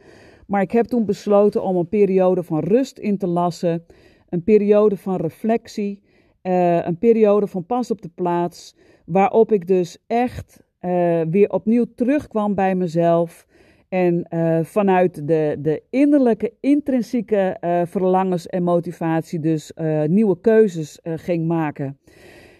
Maar 0.46 0.60
ik 0.60 0.70
heb 0.70 0.86
toen 0.86 1.04
besloten 1.04 1.62
om 1.62 1.76
een 1.76 1.88
periode 1.88 2.42
van 2.42 2.58
rust 2.58 2.98
in 2.98 3.18
te 3.18 3.26
lassen, 3.26 3.84
een 4.28 4.44
periode 4.44 4.96
van 4.96 5.16
reflectie, 5.16 6.02
uh, 6.46 6.84
een 6.86 6.98
periode 6.98 7.46
van 7.46 7.66
pas 7.66 7.90
op 7.90 8.02
de 8.02 8.10
plaats, 8.14 8.76
waarop 9.06 9.52
ik 9.52 9.66
dus 9.66 9.98
echt 10.06 10.64
uh, 10.80 11.20
weer 11.30 11.50
opnieuw 11.50 11.84
terugkwam 11.94 12.54
bij 12.54 12.74
mezelf. 12.74 13.46
En 13.88 14.26
uh, 14.30 14.58
vanuit 14.62 15.28
de, 15.28 15.56
de 15.58 15.82
innerlijke, 15.90 16.52
intrinsieke 16.60 17.56
verlangens 17.86 18.46
en 18.46 18.62
motivatie 18.62 19.40
dus 19.40 19.72
nieuwe 20.06 20.40
keuzes 20.40 20.98
ging 21.02 21.46
maken. 21.46 21.98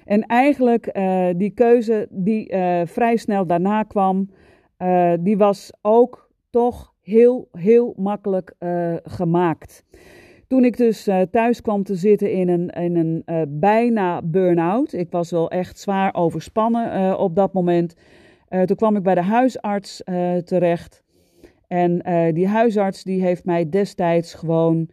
En 0.05 0.23
eigenlijk 0.23 0.99
die 1.37 1.51
keuze 1.51 2.09
die 2.11 2.55
vrij 2.85 3.17
snel 3.17 3.47
daarna 3.47 3.83
kwam, 3.83 4.31
die 5.21 5.37
was 5.37 5.73
ook 5.83 6.31
toch 6.51 6.95
heel, 7.01 7.49
heel 7.53 7.95
makkelijk 7.97 8.55
gemaakt. 9.03 9.85
Toen 10.47 10.65
ik 10.65 10.77
dus 10.77 11.09
uh, 11.09 11.21
thuis 11.31 11.61
kwam 11.61 11.83
te 11.83 11.95
zitten 11.95 12.33
in 12.33 12.49
een, 12.49 12.69
in 12.69 12.97
een 12.97 13.23
uh, 13.27 13.43
bijna 13.49 14.23
burn-out, 14.23 14.93
ik 14.93 15.11
was 15.11 15.31
wel 15.31 15.51
echt 15.51 15.79
zwaar 15.79 16.15
overspannen 16.15 17.01
uh, 17.01 17.19
op 17.19 17.35
dat 17.35 17.53
moment. 17.53 17.95
toen 18.65 18.77
kwam 18.77 18.97
ik 18.97 19.03
bij 19.03 19.15
de 19.15 19.23
huisarts 19.23 20.03
terecht. 20.45 21.05
En 21.67 22.03
die 22.35 22.47
huisarts 22.47 23.03
die 23.05 23.23
heeft 23.23 23.45
mij 23.45 23.69
destijds 23.69 24.35
gewoon 24.35 24.89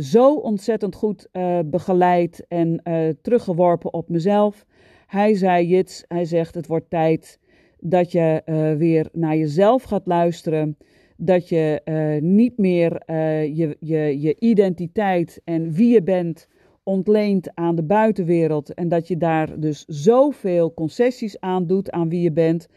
zo 0.00 0.34
ontzettend 0.34 0.94
goed 0.94 1.28
begeleid 1.64 2.44
en 2.48 2.82
teruggeworpen 3.22 3.92
op 3.92 4.08
mezelf. 4.08 4.66
Hij 5.06 5.34
zei, 5.34 5.66
Jits, 5.66 6.04
hij 6.08 6.24
zegt 6.24 6.54
het 6.54 6.66
wordt 6.66 6.90
tijd 6.90 7.38
dat 7.78 8.12
je 8.12 8.42
weer 8.78 9.08
naar 9.12 9.36
jezelf 9.36 9.82
gaat 9.82 10.06
luisteren 10.06 10.76
dat 11.24 11.48
je 11.48 11.80
uh, 11.84 12.30
niet 12.30 12.58
meer 12.58 13.02
uh, 13.06 13.56
je, 13.56 13.76
je, 13.80 14.20
je 14.20 14.36
identiteit 14.38 15.40
en 15.44 15.72
wie 15.72 15.92
je 15.92 16.02
bent 16.02 16.48
ontleent 16.82 17.54
aan 17.54 17.74
de 17.74 17.82
buitenwereld. 17.82 18.74
En 18.74 18.88
dat 18.88 19.08
je 19.08 19.16
daar 19.16 19.60
dus 19.60 19.84
zoveel 19.86 20.74
concessies 20.74 21.40
aan 21.40 21.66
doet 21.66 21.90
aan 21.90 22.08
wie 22.08 22.20
je 22.20 22.32
bent. 22.32 22.68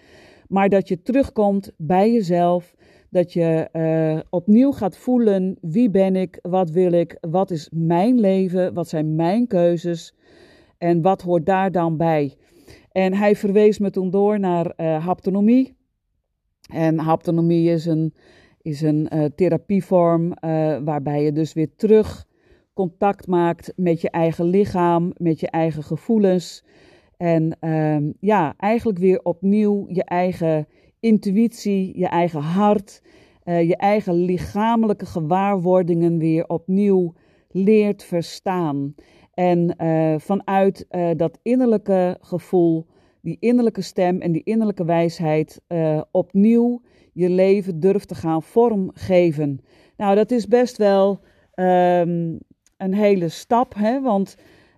Maar 0.48 0.70
dat 0.70 0.88
je 0.88 1.02
terugkomt 1.02 1.72
bij 1.78 2.12
jezelf. 2.12 2.76
Dat 3.10 3.34
je 3.34 3.70
uh, 3.74 4.20
opnieuw 4.30 4.72
gaat 4.72 4.98
voelen: 4.98 5.58
wie 5.62 5.90
ben 5.90 6.16
ik, 6.16 6.40
wat 6.42 6.70
wil 6.70 6.92
ik, 6.92 7.18
wat 7.22 7.52
is 7.52 7.70
mijn 7.74 8.20
leven, 8.20 8.74
wat 8.74 8.88
zijn 8.88 9.16
mijn 9.16 9.48
keuzes 9.48 10.16
en 10.78 11.02
wat 11.02 11.22
hoort 11.22 11.46
daar 11.46 11.72
dan 11.72 11.98
bij. 11.98 12.34
En 12.92 13.14
hij 13.14 13.36
verwees 13.36 13.80
me 13.80 13.90
toen 13.90 14.10
door 14.10 14.40
naar 14.40 14.82
haptonomie. 14.82 15.76
En 16.74 17.00
haptonomie 17.00 17.70
is 17.70 17.86
een, 17.86 18.14
is 18.62 18.82
een 18.82 19.10
uh, 19.14 19.26
therapievorm 19.36 20.26
uh, 20.26 20.78
waarbij 20.84 21.24
je 21.24 21.32
dus 21.32 21.54
weer 21.54 21.76
terug 21.76 22.28
contact 22.74 23.28
maakt 23.28 23.74
met 23.76 24.02
je 24.02 24.10
eigen 24.10 24.46
lichaam, 24.46 25.14
met 25.18 25.40
je 25.40 25.50
eigen 25.50 25.84
gevoelens. 25.84 26.64
En 27.18 27.58
uh, 27.62 28.12
ja, 28.20 28.54
eigenlijk 28.58 29.00
weer 29.00 29.20
opnieuw 29.24 29.86
je 29.90 30.04
eigen 30.04 30.68
intuïtie, 31.00 32.00
je 32.00 32.08
eigen 32.08 32.42
hart, 32.42 33.02
uh, 33.44 33.68
je 33.68 33.78
eigen 33.78 34.14
lichamelijke 34.14 35.06
gewaarwordingen 35.06 36.18
weer 36.18 36.48
opnieuw 36.48 37.14
leert 37.50 38.04
verstaan. 38.04 38.96
En 39.34 39.76
vanuit 40.22 40.88
dat 41.18 41.40
innerlijke 41.42 42.18
gevoel 42.22 42.86
die 43.26 43.38
innerlijke 43.40 43.82
stem 43.82 44.22
en 44.22 44.32
die 44.32 44.44
innerlijke 44.44 44.86
wijsheid 44.86 45.62
uh, 45.68 46.02
opnieuw 46.12 46.82
je 47.14 47.30
leven 47.30 47.80
durft 47.80 48.08
te 48.08 48.16
gaan 48.16 48.44
vormgeven. 48.44 49.60
Nou, 49.98 50.16
dat 50.16 50.32
is 50.32 50.48
best 50.48 50.78
wel 50.78 51.20
um, 51.56 52.40
een 52.78 52.94
hele 52.94 53.30
stap, 53.30 53.74
hè? 53.76 54.02
want 54.02 54.36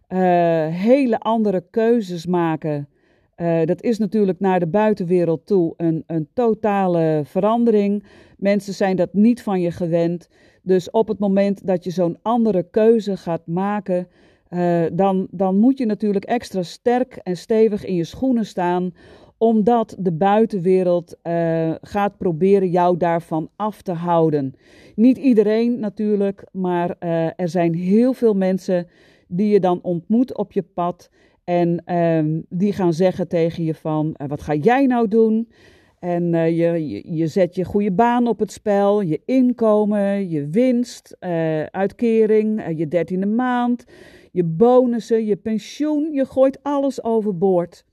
uh, 0.10 0.20
hele 0.68 1.20
andere 1.20 1.64
keuzes 1.70 2.26
maken. 2.26 2.90
Uh, 3.38 3.66
dat 3.66 3.82
is 3.82 3.98
natuurlijk 3.98 4.40
naar 4.40 4.60
de 4.60 4.68
buitenwereld 4.68 5.46
toe 5.46 5.74
een, 5.78 6.04
een 6.08 6.28
totale 6.34 7.22
verandering. 7.26 8.04
Mensen 8.38 8.74
zijn 8.74 8.96
dat 8.96 9.14
niet 9.14 9.42
van 9.42 9.62
je 9.62 9.72
gewend. 9.72 10.30
Dus 10.62 10.90
op 10.92 11.08
het 11.08 11.20
moment 11.20 11.68
dat 11.68 11.84
je 11.84 11.90
zo'n 11.90 12.18
andere 12.22 12.70
keuze 12.70 13.18
gaat 13.18 13.48
maken, 13.48 14.08
uh, 14.50 14.86
dan, 14.94 15.28
dan 15.32 15.58
moet 15.60 15.78
je 15.78 15.86
natuurlijk 15.86 16.26
extra 16.26 16.64
sterk 16.64 17.20
en 17.24 17.38
stevig 17.38 17.86
in 17.86 17.96
je 17.96 18.04
schoenen 18.04 18.46
staan, 18.46 18.94
omdat 19.38 19.96
de 20.00 20.12
buitenwereld 20.12 21.16
uh, 21.24 21.72
gaat 21.82 22.18
proberen 22.18 22.70
jou 22.70 22.98
daarvan 22.98 23.50
af 23.56 23.82
te 23.82 23.92
houden. 23.92 24.56
Niet 24.96 25.18
iedereen 25.18 25.80
natuurlijk, 25.80 26.44
maar 26.52 26.96
uh, 27.00 27.26
er 27.26 27.50
zijn 27.50 27.74
heel 27.74 28.14
veel 28.14 28.34
mensen 28.34 28.88
die 29.28 29.50
je 29.50 29.60
dan 29.60 29.80
ontmoet 29.82 30.38
op 30.38 30.52
je 30.52 30.64
pad 30.74 31.10
en 31.44 31.82
ehm, 31.86 32.42
die 32.50 32.74
gaan 32.74 32.94
zeggen 32.94 33.28
tegen 33.28 33.64
je 33.64 33.76
van, 33.76 34.16
wat 34.28 34.42
ga 34.42 34.54
jij 34.54 34.86
nou 34.86 35.08
doen? 35.08 35.50
En 36.00 36.32
je, 36.56 37.02
je, 37.16 37.28
zet 37.28 37.56
je 37.56 37.64
goede 37.64 37.92
baan 37.92 38.28
op 38.28 38.40
het 38.40 38.52
spel, 38.52 39.02
je 39.02 39.22
inkomen, 39.26 40.30
je 40.30 40.48
winst, 40.48 41.18
uitkering, 41.72 42.60
uh, 42.60 42.78
je 42.78 42.88
dertiende 42.88 43.26
maand, 43.26 43.86
je 44.38 44.44
bonussen, 44.44 45.26
je 45.26 45.36
pensioen, 45.36 46.12
je 46.12 46.26
gooit 46.26 46.64
alles 46.64 47.04
overboord. 47.04 47.86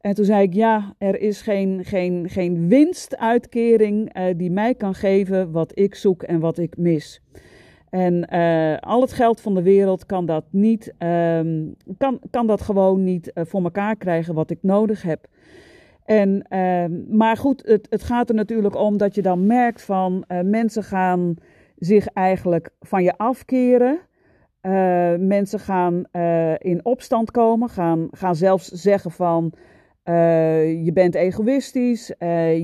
En 0.00 0.14
toen 0.14 0.24
zei 0.24 0.42
ik, 0.42 0.54
ja, 0.54 0.94
er 0.98 1.20
is 1.20 1.42
geen, 1.42 1.84
geen, 1.84 2.28
geen 2.28 2.68
winstuitkering 2.68 4.12
die 4.36 4.50
mij 4.50 4.74
kan 4.74 4.94
geven 4.94 5.50
wat 5.50 5.78
ik 5.78 5.94
zoek 5.94 6.22
en 6.22 6.40
wat 6.40 6.58
ik 6.58 6.76
mis. 6.76 7.22
En 7.90 8.28
al 8.80 9.00
het 9.00 9.12
geld 9.12 9.40
van 9.40 9.54
de 9.54 9.62
wereld 9.62 10.06
kan 10.06 10.26
dat, 10.26 10.44
niet, 10.50 10.94
um, 10.98 11.74
kan, 11.98 12.20
kan 12.30 12.46
dat 12.46 12.60
gewoon 12.60 13.04
niet 13.04 13.32
voor 13.34 13.62
elkaar 13.62 13.96
krijgen 13.96 14.34
wat 14.34 14.50
ik 14.50 14.58
nodig 14.62 15.02
heb. 15.02 15.26
En, 16.04 16.46
uh, 16.50 16.84
maar 17.08 17.36
goed, 17.36 17.62
het, 17.66 17.86
het, 17.90 18.02
gaat 18.02 18.28
er 18.28 18.34
natuurlijk 18.34 18.76
om 18.76 18.96
dat 18.96 19.14
je 19.14 19.22
dan 19.22 19.46
merkt 19.46 19.82
van 19.82 20.24
mensen 20.44 20.82
gaan 20.82 21.34
zich 21.78 22.06
eigenlijk 22.06 22.70
van 22.80 23.02
je 23.02 23.16
afkeren. 23.16 24.00
Uh, 24.62 25.14
mensen 25.18 25.58
gaan 25.58 26.04
eh, 26.10 26.54
in 26.58 26.84
opstand 26.84 27.30
komen, 27.30 27.68
gaan, 27.68 28.08
gaan 28.10 28.36
zelfs 28.36 28.68
zeggen 28.68 29.10
van 29.10 29.52
je 30.84 30.90
bent 30.94 31.14
egoïstisch, 31.14 32.12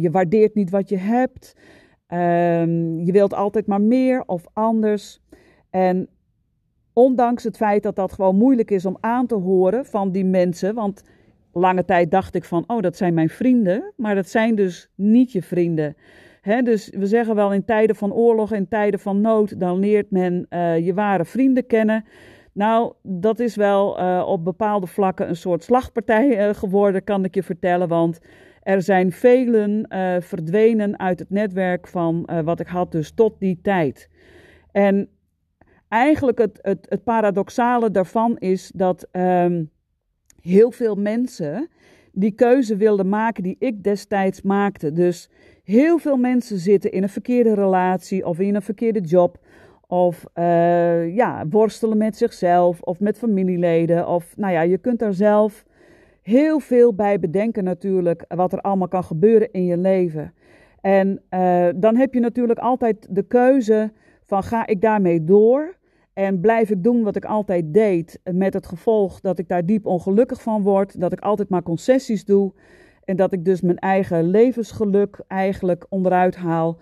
je 0.01 0.09
waardeert 0.13 0.55
niet 0.55 0.71
wat 0.71 0.89
je 0.89 0.97
hebt, 0.97 1.57
ehm, 2.07 2.99
je 2.99 3.13
wilt 3.13 3.35
altijd 3.35 3.67
maar 3.67 3.81
meer 3.81 4.23
of 4.27 4.47
anders. 4.53 5.21
En 5.71 6.09
ondanks 6.93 7.45
het 7.45 7.57
feit 7.57 7.83
dat 7.83 7.97
dat 7.97 8.13
gewoon 8.13 8.37
moeilijk 8.37 8.71
is 8.71 8.87
om 8.87 8.97
aan 9.01 9.27
te 9.27 9.35
horen 9.35 9.87
van 9.87 10.13
die 10.13 10.25
mensen, 10.25 10.75
want 10.75 11.03
lange 11.53 11.85
tijd 11.85 12.11
dacht 12.11 12.35
ik 12.35 12.45
van, 12.45 12.65
oh, 12.67 12.81
dat 12.81 12.97
zijn 12.97 13.15
mijn 13.15 13.29
vrienden, 13.29 13.93
maar 13.97 14.15
dat 14.15 14.29
zijn 14.29 14.55
dus 14.55 14.91
niet 14.95 15.33
je 15.33 15.43
vrienden. 15.43 15.97
Dus 16.65 16.93
we 16.97 17.07
zeggen 17.07 17.35
wel 17.35 17.53
in 17.53 17.65
tijden 17.65 17.97
van 17.97 18.13
oorlog, 18.13 18.53
in 18.53 18.69
tijden 18.69 19.01
van 19.01 19.21
nood, 19.21 19.61
dan 19.61 19.79
leert 19.79 20.11
men 20.11 20.47
uh, 20.51 20.79
je 20.79 20.95
ware 20.95 21.25
vrienden 21.25 21.67
kennen. 21.67 22.05
Nou, 22.53 22.93
dat 23.03 23.41
is 23.41 23.57
wel 23.57 24.01
uh, 24.01 24.25
op 24.27 24.45
bepaalde 24.45 24.87
vlakken 24.87 25.29
een 25.29 25.37
soort 25.37 25.63
slagpartij 25.63 26.49
uh, 26.49 26.55
geworden, 26.55 27.05
kan 27.05 27.25
ik 27.25 27.35
je 27.35 27.43
vertellen. 27.43 27.89
Want 27.89 28.21
er 28.63 28.83
zijn 28.83 29.13
velen 29.13 29.87
verdwenen 30.21 30.99
uit 30.99 31.19
het 31.19 31.31
netwerk 31.31 31.89
van 31.89 32.29
wat 32.45 32.61
ik 32.61 32.67
had 32.67 32.93
dus 32.93 33.11
tot 33.11 33.41
die 33.41 33.59
tijd. 33.63 34.11
En 34.73 35.09
eigenlijk 35.89 36.39
het, 36.39 36.59
het, 36.63 36.87
het 36.89 37.05
paradoxale 37.05 37.91
daarvan 37.91 38.37
is 38.39 38.73
dat... 38.75 39.09
Um, 39.13 39.71
heel 40.43 40.71
veel 40.71 40.95
mensen 40.95 41.69
die 42.13 42.33
keuze 42.33 42.77
wilden 42.77 43.09
maken 43.09 43.43
die 43.43 43.57
ik 43.59 43.83
destijds 43.83 44.43
maakte. 44.43 44.93
Dus 44.93 45.31
heel 45.69 45.99
veel 45.99 46.17
mensen 46.17 46.59
zitten 46.59 46.93
in 46.93 47.03
een 47.03 47.09
verkeerde 47.09 47.55
relatie 47.55 48.27
of 48.27 48.39
in 48.39 48.55
een 48.55 48.63
verkeerde 48.63 49.01
job. 49.01 49.39
Of 49.87 50.25
uh, 50.35 51.15
ja, 51.15 51.47
worstelen 51.51 51.99
met 51.99 52.17
zichzelf 52.17 52.81
of 52.81 53.01
met 53.01 53.19
familieleden. 53.19 54.09
Of 54.09 54.37
nou 54.37 54.53
ja, 54.53 54.61
je 54.61 54.79
kunt 54.79 54.99
daar 54.99 55.13
zelf 55.13 55.65
heel 56.23 56.61
veel 56.61 56.95
bij 56.95 57.19
bedenken 57.19 57.65
natuurlijk. 57.65 58.25
Wat 58.29 58.53
er 58.53 58.61
allemaal 58.61 58.89
kan 58.89 59.05
gebeuren 59.05 59.53
in 59.53 59.65
je 59.65 59.77
leven. 59.77 60.33
En 60.81 61.23
uh, 61.31 61.69
dan 61.77 61.97
heb 61.97 62.15
je 62.15 62.21
natuurlijk 62.21 62.59
altijd 62.59 63.07
de 63.11 63.23
keuze 63.23 63.93
van 64.25 64.43
ga 64.43 64.67
ik 64.67 64.81
daarmee 64.81 65.25
door? 65.25 65.77
En 66.13 66.41
blijf 66.41 66.71
ik 66.71 66.83
doen 66.83 67.03
wat 67.03 67.17
ik 67.17 67.25
altijd 67.25 67.75
deed, 67.75 68.21
met 68.33 68.55
het 68.55 68.67
gevolg 68.67 69.21
dat 69.21 69.39
ik 69.39 69.49
daar 69.49 69.67
diep 69.67 69.87
ongelukkig 69.87 70.43
van 70.43 70.63
word, 70.63 71.01
dat 71.01 71.13
ik 71.13 71.21
altijd 71.21 71.49
maar 71.49 71.63
concessies 71.63 72.25
doe 72.25 72.53
en 73.09 73.17
dat 73.17 73.33
ik 73.33 73.45
dus 73.45 73.61
mijn 73.61 73.79
eigen 73.79 74.31
levensgeluk 74.31 75.21
eigenlijk 75.27 75.87
onderuit 75.89 76.37
haal. 76.37 76.79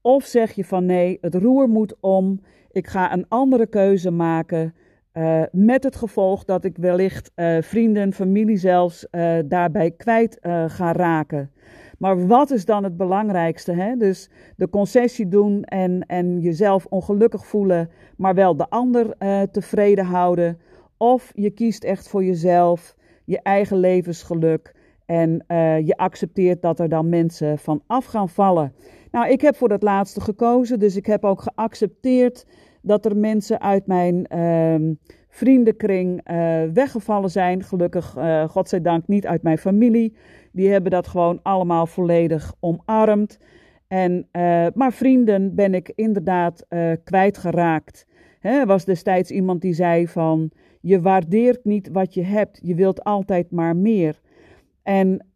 Of 0.00 0.24
zeg 0.24 0.52
je 0.52 0.64
van 0.64 0.86
nee, 0.86 1.18
het 1.20 1.34
roer 1.34 1.68
moet 1.68 1.94
om, 2.00 2.40
ik 2.70 2.86
ga 2.86 3.12
een 3.12 3.26
andere 3.28 3.66
keuze 3.66 4.10
maken. 4.10 4.74
Uh, 5.14 5.42
met 5.52 5.84
het 5.84 5.96
gevolg 5.96 6.44
dat 6.44 6.64
ik 6.64 6.76
wellicht 6.76 7.32
uh, 7.36 7.62
vrienden, 7.62 8.12
familie 8.12 8.56
zelfs 8.56 9.06
uh, 9.10 9.38
daarbij 9.44 9.90
kwijt 9.90 10.38
ga 10.66 10.92
raken. 10.92 11.50
Maar 11.98 12.26
wat 12.26 12.50
is 12.50 12.64
dan 12.64 12.84
het 12.84 12.96
belangrijkste? 12.96 13.72
Hè? 13.72 13.96
Dus 13.96 14.30
de 14.56 14.68
concessie 14.68 15.28
doen 15.28 15.64
en, 15.64 16.06
en 16.06 16.40
jezelf 16.40 16.86
ongelukkig 16.86 17.46
voelen, 17.46 17.90
maar 18.16 18.34
wel 18.34 18.56
de 18.56 18.68
ander 18.68 19.16
tevreden 19.50 20.04
houden. 20.04 20.58
Of 20.96 21.32
je 21.34 21.50
kiest 21.50 21.84
echt 21.84 22.08
voor 22.08 22.24
jezelf, 22.24 22.96
je 23.24 23.40
eigen 23.42 23.76
levensgeluk. 23.76 24.78
En 25.10 25.44
je 25.84 25.94
accepteert 25.96 26.62
dat 26.62 26.80
er 26.80 26.88
dan 26.88 27.08
mensen 27.08 27.58
van 27.58 27.82
af 27.86 28.04
gaan 28.04 28.28
vallen. 28.28 28.72
Nou, 29.10 29.28
ik 29.28 29.40
heb 29.40 29.56
voor 29.56 29.68
dat 29.68 29.82
laatste 29.82 30.20
gekozen, 30.20 30.78
dus 30.78 30.96
ik 30.96 31.06
heb 31.06 31.24
ook 31.24 31.40
geaccepteerd 31.40 32.46
dat 32.82 33.04
er 33.04 33.16
mensen 33.16 33.60
uit 33.60 33.86
mijn 33.86 34.26
uh, 34.34 34.94
vriendenkring 35.28 36.30
uh, 36.30 36.62
weggevallen 36.72 37.30
zijn. 37.30 37.62
Gelukkig, 37.62 38.16
uh, 38.16 38.48
godzijdank, 38.48 39.06
niet 39.08 39.26
uit 39.26 39.42
mijn 39.42 39.58
familie. 39.58 40.16
Die 40.52 40.70
hebben 40.70 40.90
dat 40.90 41.06
gewoon 41.06 41.40
allemaal 41.42 41.86
volledig 41.86 42.54
omarmd. 42.60 43.38
En, 43.88 44.28
maar 44.74 44.92
vrienden 44.92 45.54
ben 45.54 45.74
ik 45.74 45.92
inderdaad 45.94 46.66
kwijtgeraakt. 47.04 48.06
Er 48.40 48.66
was 48.66 48.84
destijds 48.84 49.30
iemand 49.30 49.60
die 49.60 49.74
zei 49.74 50.08
van, 50.08 50.50
je 50.80 51.00
waardeert 51.00 51.64
niet 51.64 51.88
wat 51.92 52.14
je 52.14 52.22
hebt, 52.22 52.60
je 52.62 52.74
wilt 52.74 53.04
altijd 53.04 53.50
maar 53.50 53.76
meer. 53.76 54.20
En 54.82 55.26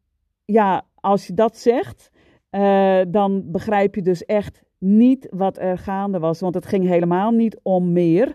ja, 0.44 0.82
als 0.94 1.26
je 1.26 1.34
dat 1.34 1.56
zegt, 1.56 2.10
dan 3.08 3.42
begrijp 3.50 3.94
je 3.94 4.02
dus 4.02 4.24
echt 4.24 4.62
niet 4.78 5.28
wat 5.30 5.58
er 5.58 5.78
gaande 5.78 6.18
was. 6.18 6.40
Want 6.40 6.54
het 6.54 6.66
ging 6.66 6.86
helemaal 6.86 7.30
niet 7.30 7.60
om 7.62 7.92
meer. 7.92 8.34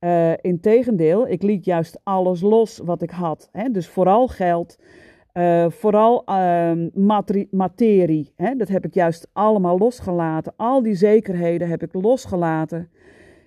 Uh, 0.00 0.32
Integendeel, 0.40 1.28
ik 1.28 1.42
liet 1.42 1.64
juist 1.64 2.00
alles 2.02 2.40
los 2.40 2.80
wat 2.84 3.02
ik 3.02 3.10
had. 3.10 3.48
Hè? 3.52 3.70
Dus 3.70 3.88
vooral 3.88 4.28
geld, 4.28 4.78
uh, 5.34 5.70
vooral 5.70 6.24
uh, 6.28 6.72
materie. 7.50 8.32
Hè? 8.36 8.54
Dat 8.54 8.68
heb 8.68 8.84
ik 8.84 8.94
juist 8.94 9.28
allemaal 9.32 9.78
losgelaten. 9.78 10.52
Al 10.56 10.82
die 10.82 10.94
zekerheden 10.94 11.68
heb 11.68 11.82
ik 11.82 11.94
losgelaten. 11.94 12.90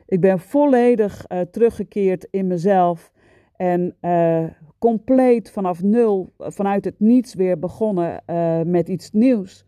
Ik 0.06 0.22
ben 0.22 0.39
volledig 0.39 1.26
teruggekeerd 1.52 2.28
in 2.32 2.48
mezelf. 2.48 3.12
En 3.56 3.95
compleet 4.80 5.52
vanaf 5.52 5.84
nul, 5.84 6.34
vanuit 6.38 6.86
het 6.86 7.00
niets 7.00 7.34
weer 7.34 7.60
begonnen 7.60 8.24
met 8.65 8.89
iets 8.89 9.12
nieuws. 9.12 9.65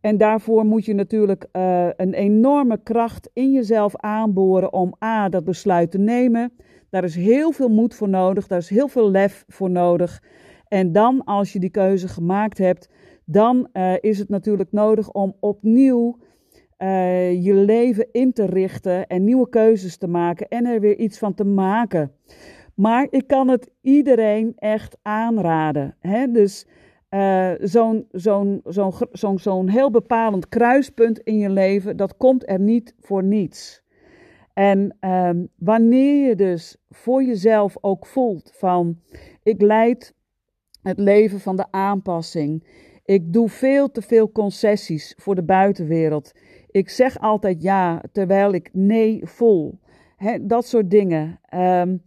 En 0.00 0.16
daarvoor 0.16 0.64
moet 0.64 0.84
je 0.84 0.94
natuurlijk 0.94 1.46
uh, 1.52 1.88
een 1.96 2.14
enorme 2.14 2.82
kracht 2.82 3.30
in 3.32 3.52
jezelf 3.52 3.96
aanboren 3.96 4.72
om 4.72 4.94
A, 5.04 5.28
dat 5.28 5.44
besluit 5.44 5.90
te 5.90 5.98
nemen. 5.98 6.52
Daar 6.90 7.04
is 7.04 7.14
heel 7.14 7.52
veel 7.52 7.68
moed 7.68 7.94
voor 7.94 8.08
nodig, 8.08 8.46
daar 8.46 8.58
is 8.58 8.68
heel 8.68 8.88
veel 8.88 9.10
lef 9.10 9.44
voor 9.48 9.70
nodig. 9.70 10.22
En 10.68 10.92
dan, 10.92 11.24
als 11.24 11.52
je 11.52 11.58
die 11.58 11.70
keuze 11.70 12.08
gemaakt 12.08 12.58
hebt, 12.58 12.90
dan 13.24 13.68
is 14.00 14.18
het 14.18 14.28
natuurlijk 14.28 14.72
nodig 14.72 15.12
om 15.12 15.36
opnieuw 15.40 16.18
je 17.40 17.52
leven 17.54 18.08
in 18.12 18.32
te 18.32 18.46
richten 18.46 19.06
en 19.06 19.24
nieuwe 19.24 19.48
keuzes 19.48 19.96
te 19.96 20.08
maken 20.08 20.48
en 20.48 20.66
er 20.66 20.80
weer 20.80 20.98
iets 20.98 21.18
van 21.18 21.34
te 21.34 21.44
maken. 21.44 22.12
Maar 22.74 23.06
ik 23.10 23.26
kan 23.26 23.48
het 23.48 23.70
iedereen 23.80 24.52
echt 24.56 24.96
aanraden. 25.02 25.96
Hè? 26.00 26.30
Dus 26.30 26.66
uh, 27.10 27.50
zo'n 29.12 29.68
heel 29.68 29.90
bepalend 29.90 30.48
kruispunt 30.48 31.18
in 31.18 31.38
je 31.38 31.50
leven, 31.50 31.96
dat 31.96 32.16
komt 32.16 32.48
er 32.48 32.60
niet 32.60 32.94
voor 33.00 33.24
niets. 33.24 33.82
En 34.54 34.96
um, 35.00 35.48
wanneer 35.56 36.28
je 36.28 36.34
dus 36.34 36.76
voor 36.90 37.22
jezelf 37.22 37.76
ook 37.80 38.06
voelt 38.06 38.52
van 38.54 39.00
ik 39.42 39.62
leid 39.62 40.14
het 40.82 40.98
leven 40.98 41.40
van 41.40 41.56
de 41.56 41.66
aanpassing. 41.70 42.66
Ik 43.04 43.32
doe 43.32 43.48
veel 43.48 43.90
te 43.90 44.02
veel 44.02 44.32
concessies 44.32 45.14
voor 45.16 45.34
de 45.34 45.42
buitenwereld. 45.42 46.32
Ik 46.70 46.88
zeg 46.88 47.18
altijd 47.18 47.62
ja 47.62 48.02
terwijl 48.12 48.52
ik 48.52 48.70
nee 48.72 49.20
voel. 49.24 49.78
Dat 50.40 50.66
soort 50.66 50.90
dingen. 50.90 51.40
Um, 51.54 52.02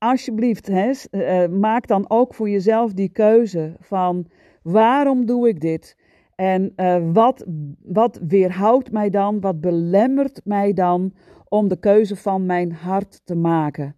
alsjeblieft, 0.00 0.66
hè, 0.66 0.90
uh, 1.10 1.58
maak 1.58 1.86
dan 1.86 2.04
ook 2.08 2.34
voor 2.34 2.50
jezelf 2.50 2.92
die 2.92 3.08
keuze 3.08 3.76
van 3.80 4.26
waarom 4.62 5.26
doe 5.26 5.48
ik 5.48 5.60
dit? 5.60 5.96
En 6.34 6.72
uh, 6.76 7.12
wat, 7.12 7.44
wat 7.82 8.20
weerhoudt 8.26 8.92
mij 8.92 9.10
dan, 9.10 9.40
wat 9.40 9.60
belemmert 9.60 10.40
mij 10.44 10.72
dan 10.72 11.12
om 11.48 11.68
de 11.68 11.78
keuze 11.78 12.16
van 12.16 12.46
mijn 12.46 12.72
hart 12.72 13.20
te 13.24 13.34
maken? 13.34 13.96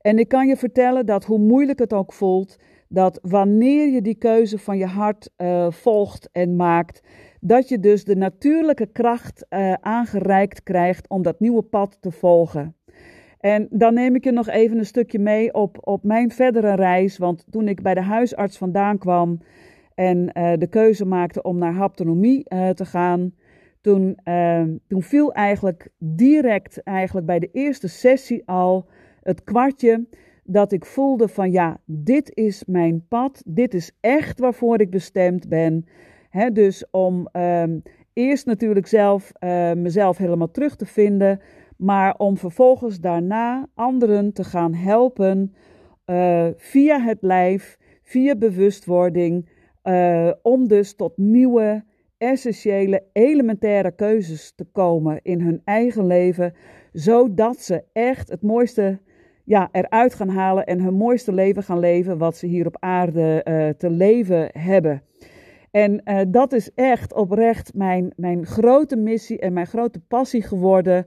En 0.00 0.18
ik 0.18 0.28
kan 0.28 0.46
je 0.46 0.56
vertellen 0.56 1.06
dat 1.06 1.24
hoe 1.24 1.38
moeilijk 1.38 1.78
het 1.78 1.92
ook 1.92 2.12
voelt, 2.12 2.56
dat 2.88 3.18
wanneer 3.22 3.88
je 3.88 4.02
die 4.02 4.18
keuze 4.18 4.58
van 4.58 4.78
je 4.78 4.86
hart 4.86 5.30
uh, 5.36 5.70
volgt 5.70 6.28
en 6.32 6.56
maakt, 6.56 7.02
dat 7.40 7.68
je 7.68 7.80
dus 7.80 8.04
de 8.04 8.16
natuurlijke 8.16 8.86
kracht 8.86 9.46
aangereikt 9.80 10.62
krijgt 10.62 11.08
om 11.08 11.22
dat 11.22 11.40
nieuwe 11.40 11.62
pad 11.62 11.96
te 12.00 12.10
volgen. 12.10 12.74
En 13.44 13.66
dan 13.70 13.94
neem 13.94 14.14
ik 14.14 14.24
je 14.24 14.32
nog 14.32 14.48
even 14.48 14.78
een 14.78 14.86
stukje 14.86 15.18
mee 15.18 15.54
op, 15.54 15.78
op 15.80 16.04
mijn 16.04 16.30
verdere 16.30 16.74
reis. 16.74 17.18
Want 17.18 17.46
toen 17.50 17.68
ik 17.68 17.82
bij 17.82 17.94
de 17.94 18.02
huisarts 18.02 18.58
vandaan 18.58 18.98
kwam 18.98 19.40
en 19.94 20.30
uh, 20.38 20.52
de 20.58 20.66
keuze 20.66 21.04
maakte 21.04 21.42
om 21.42 21.58
naar 21.58 21.72
haptonomie 21.72 22.46
uh, 22.48 22.68
te 22.68 22.84
gaan, 22.84 23.34
toen, 23.80 24.18
uh, 24.24 24.62
toen 24.88 25.02
viel 25.02 25.32
eigenlijk 25.32 25.88
direct, 25.98 26.82
eigenlijk 26.82 27.26
bij 27.26 27.38
de 27.38 27.48
eerste 27.52 27.88
sessie 27.88 28.42
al, 28.46 28.86
het 29.22 29.44
kwartje 29.44 30.06
dat 30.44 30.72
ik 30.72 30.84
voelde 30.84 31.28
van 31.28 31.50
ja, 31.50 31.80
dit 31.84 32.30
is 32.34 32.64
mijn 32.66 33.06
pad, 33.08 33.42
dit 33.46 33.74
is 33.74 33.96
echt 34.00 34.38
waarvoor 34.38 34.80
ik 34.80 34.90
bestemd 34.90 35.48
ben. 35.48 35.86
Dus 36.52 36.90
om 36.90 37.28
ehm, 37.32 37.78
eerst 38.12 38.46
natuurlijk 38.46 38.86
zelf 38.86 39.32
mezelf 39.76 40.16
helemaal 40.16 40.50
terug 40.50 40.76
te 40.76 40.86
vinden, 40.86 41.40
maar 41.84 42.14
om 42.16 42.36
vervolgens 42.36 43.00
daarna 43.00 43.68
anderen 43.74 44.32
te 44.32 44.44
gaan 44.44 44.74
helpen 44.74 45.54
uh, 46.06 46.46
via 46.56 47.00
het 47.00 47.18
lijf, 47.20 47.78
via 48.02 48.36
bewustwording, 48.36 49.48
uh, 49.82 50.30
om 50.42 50.68
dus 50.68 50.94
tot 50.94 51.16
nieuwe, 51.16 51.84
essentiële, 52.18 53.02
elementaire 53.12 53.90
keuzes 53.90 54.52
te 54.54 54.64
komen 54.64 55.20
in 55.22 55.40
hun 55.40 55.60
eigen 55.64 56.06
leven, 56.06 56.54
zodat 56.92 57.56
ze 57.56 57.84
echt 57.92 58.30
het 58.30 58.42
mooiste 58.42 59.00
ja, 59.44 59.68
eruit 59.72 60.14
gaan 60.14 60.28
halen 60.28 60.66
en 60.66 60.80
hun 60.80 60.94
mooiste 60.94 61.32
leven 61.32 61.62
gaan 61.62 61.78
leven 61.78 62.18
wat 62.18 62.36
ze 62.36 62.46
hier 62.46 62.66
op 62.66 62.76
aarde 62.80 63.44
uh, 63.44 63.68
te 63.68 63.90
leven 63.90 64.48
hebben. 64.52 65.02
En 65.70 66.02
dat 66.28 66.52
is 66.52 66.70
echt 66.74 67.14
oprecht 67.14 67.74
mijn, 67.74 68.12
mijn 68.16 68.46
grote 68.46 68.96
missie 68.96 69.38
en 69.38 69.52
mijn 69.52 69.66
grote 69.66 70.00
passie 70.00 70.42
geworden 70.42 71.06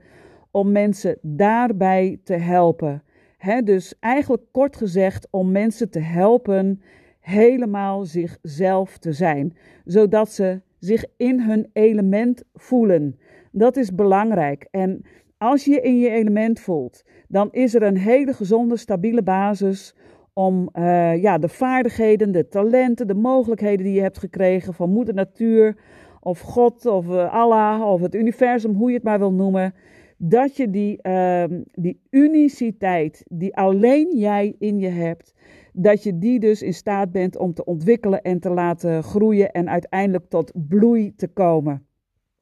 om 0.52 0.72
mensen 0.72 1.18
daarbij 1.22 2.20
te 2.24 2.34
helpen. 2.34 3.04
He, 3.38 3.62
dus 3.62 3.94
eigenlijk 4.00 4.44
kort 4.52 4.76
gezegd 4.76 5.28
om 5.32 5.52
mensen 5.52 5.90
te 5.90 6.00
helpen 6.00 6.82
helemaal 7.20 8.06
zichzelf 8.06 8.98
te 8.98 9.14
zijn, 9.14 9.58
zodat 9.86 10.32
ze 10.32 10.62
zich 10.80 11.06
in 11.18 11.40
hun 11.40 11.70
element 11.74 12.44
voelen. 12.54 13.20
Dat 13.52 13.78
is 13.78 13.96
belangrijk. 13.96 14.68
En 14.72 15.06
als 15.38 15.66
je 15.66 15.82
in 15.82 16.00
je 16.00 16.10
element 16.10 16.60
voelt, 16.60 17.04
dan 17.28 17.52
is 17.52 17.74
er 17.74 17.84
een 17.84 17.98
hele 17.98 18.34
gezonde, 18.34 18.78
stabiele 18.78 19.24
basis 19.24 19.96
om 20.34 20.70
uh, 20.74 21.22
ja, 21.22 21.38
de 21.38 21.50
vaardigheden, 21.50 22.32
de 22.32 22.48
talenten, 22.48 23.08
de 23.08 23.14
mogelijkheden 23.14 23.86
die 23.86 23.94
je 23.94 24.02
hebt 24.02 24.18
gekregen 24.18 24.74
van 24.74 24.90
Moeder 24.90 25.14
Natuur 25.14 25.78
of 26.20 26.40
God 26.40 26.86
of 26.86 27.08
uh, 27.08 27.34
Allah 27.34 27.92
of 27.92 28.02
het 28.02 28.16
universum, 28.16 28.74
hoe 28.74 28.90
je 28.90 28.96
het 28.96 29.04
maar 29.04 29.20
wil 29.20 29.34
noemen, 29.34 29.74
dat 30.18 30.58
je 30.58 30.70
die, 30.70 31.00
uh, 31.04 31.44
die 31.72 32.02
uniciteit 32.10 33.24
die 33.28 33.56
alleen 33.56 34.18
jij 34.18 34.56
in 34.60 34.80
je 34.80 34.90
hebt, 34.90 35.34
dat 35.74 36.04
je 36.04 36.18
die 36.18 36.40
dus 36.40 36.62
in 36.62 36.74
staat 36.74 37.12
bent 37.12 37.38
om 37.38 37.54
te 37.54 37.66
ontwikkelen 37.66 38.22
en 38.22 38.40
te 38.40 38.50
laten 38.50 39.04
groeien 39.04 39.52
en 39.52 39.70
uiteindelijk 39.70 40.30
tot 40.30 40.52
bloei 40.68 41.16
te 41.16 41.28
komen. 41.28 41.86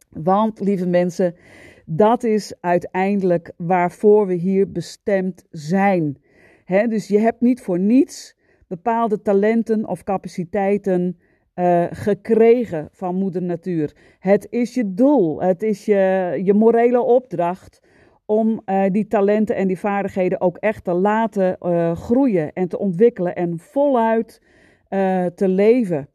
Want, 0.10 0.60
lieve 0.60 0.88
mensen, 0.88 1.36
dat 1.86 2.24
is 2.24 2.54
uiteindelijk 2.62 3.54
waarvoor 3.58 4.28
we 4.28 4.34
hier 4.34 4.72
bestemd 4.72 5.46
zijn. 5.50 6.18
Dus 6.66 7.08
je 7.08 7.20
hebt 7.20 7.42
niet 7.42 7.62
voor 7.62 7.80
niets 7.80 8.36
bepaalde 8.68 9.22
talenten 9.22 9.88
of 9.88 10.04
capaciteiten 10.04 11.18
uh, 11.56 11.86
gekregen 11.90 12.88
van 12.92 13.16
Moeder 13.16 13.42
Natuur. 13.42 13.96
Het 14.20 14.48
is 14.50 14.74
je 14.74 14.94
doel, 14.94 15.42
het 15.42 15.64
is 15.64 15.86
je, 15.86 16.42
je 16.44 16.54
morele 16.54 17.02
opdracht 17.02 17.82
om 18.26 18.62
uh, 18.66 18.84
die 18.92 19.08
talenten 19.08 19.56
en 19.56 19.68
die 19.68 19.80
vaardigheden 19.80 20.42
ook 20.42 20.58
echt 20.58 20.84
te 20.84 20.94
laten 20.94 21.58
uh, 21.62 21.96
groeien 21.96 22.54
en 22.54 22.68
te 22.68 22.78
ontwikkelen 22.78 23.36
en 23.36 23.60
voluit 23.60 24.42
te 25.36 25.48
leven. 25.48 26.08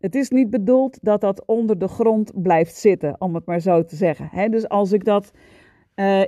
Het 0.00 0.14
is 0.14 0.30
niet 0.30 0.50
bedoeld 0.50 0.98
dat 1.02 1.20
dat 1.20 1.44
onder 1.46 1.78
de 1.78 1.88
grond 1.88 2.42
blijft 2.42 2.76
zitten, 2.76 3.16
om 3.18 3.34
het 3.34 3.46
maar 3.46 3.60
zo 3.60 3.84
te 3.84 3.96
zeggen. 3.96 4.50
dus 4.50 4.68
als 4.68 4.92
ik 4.92 5.04
dat 5.04 5.32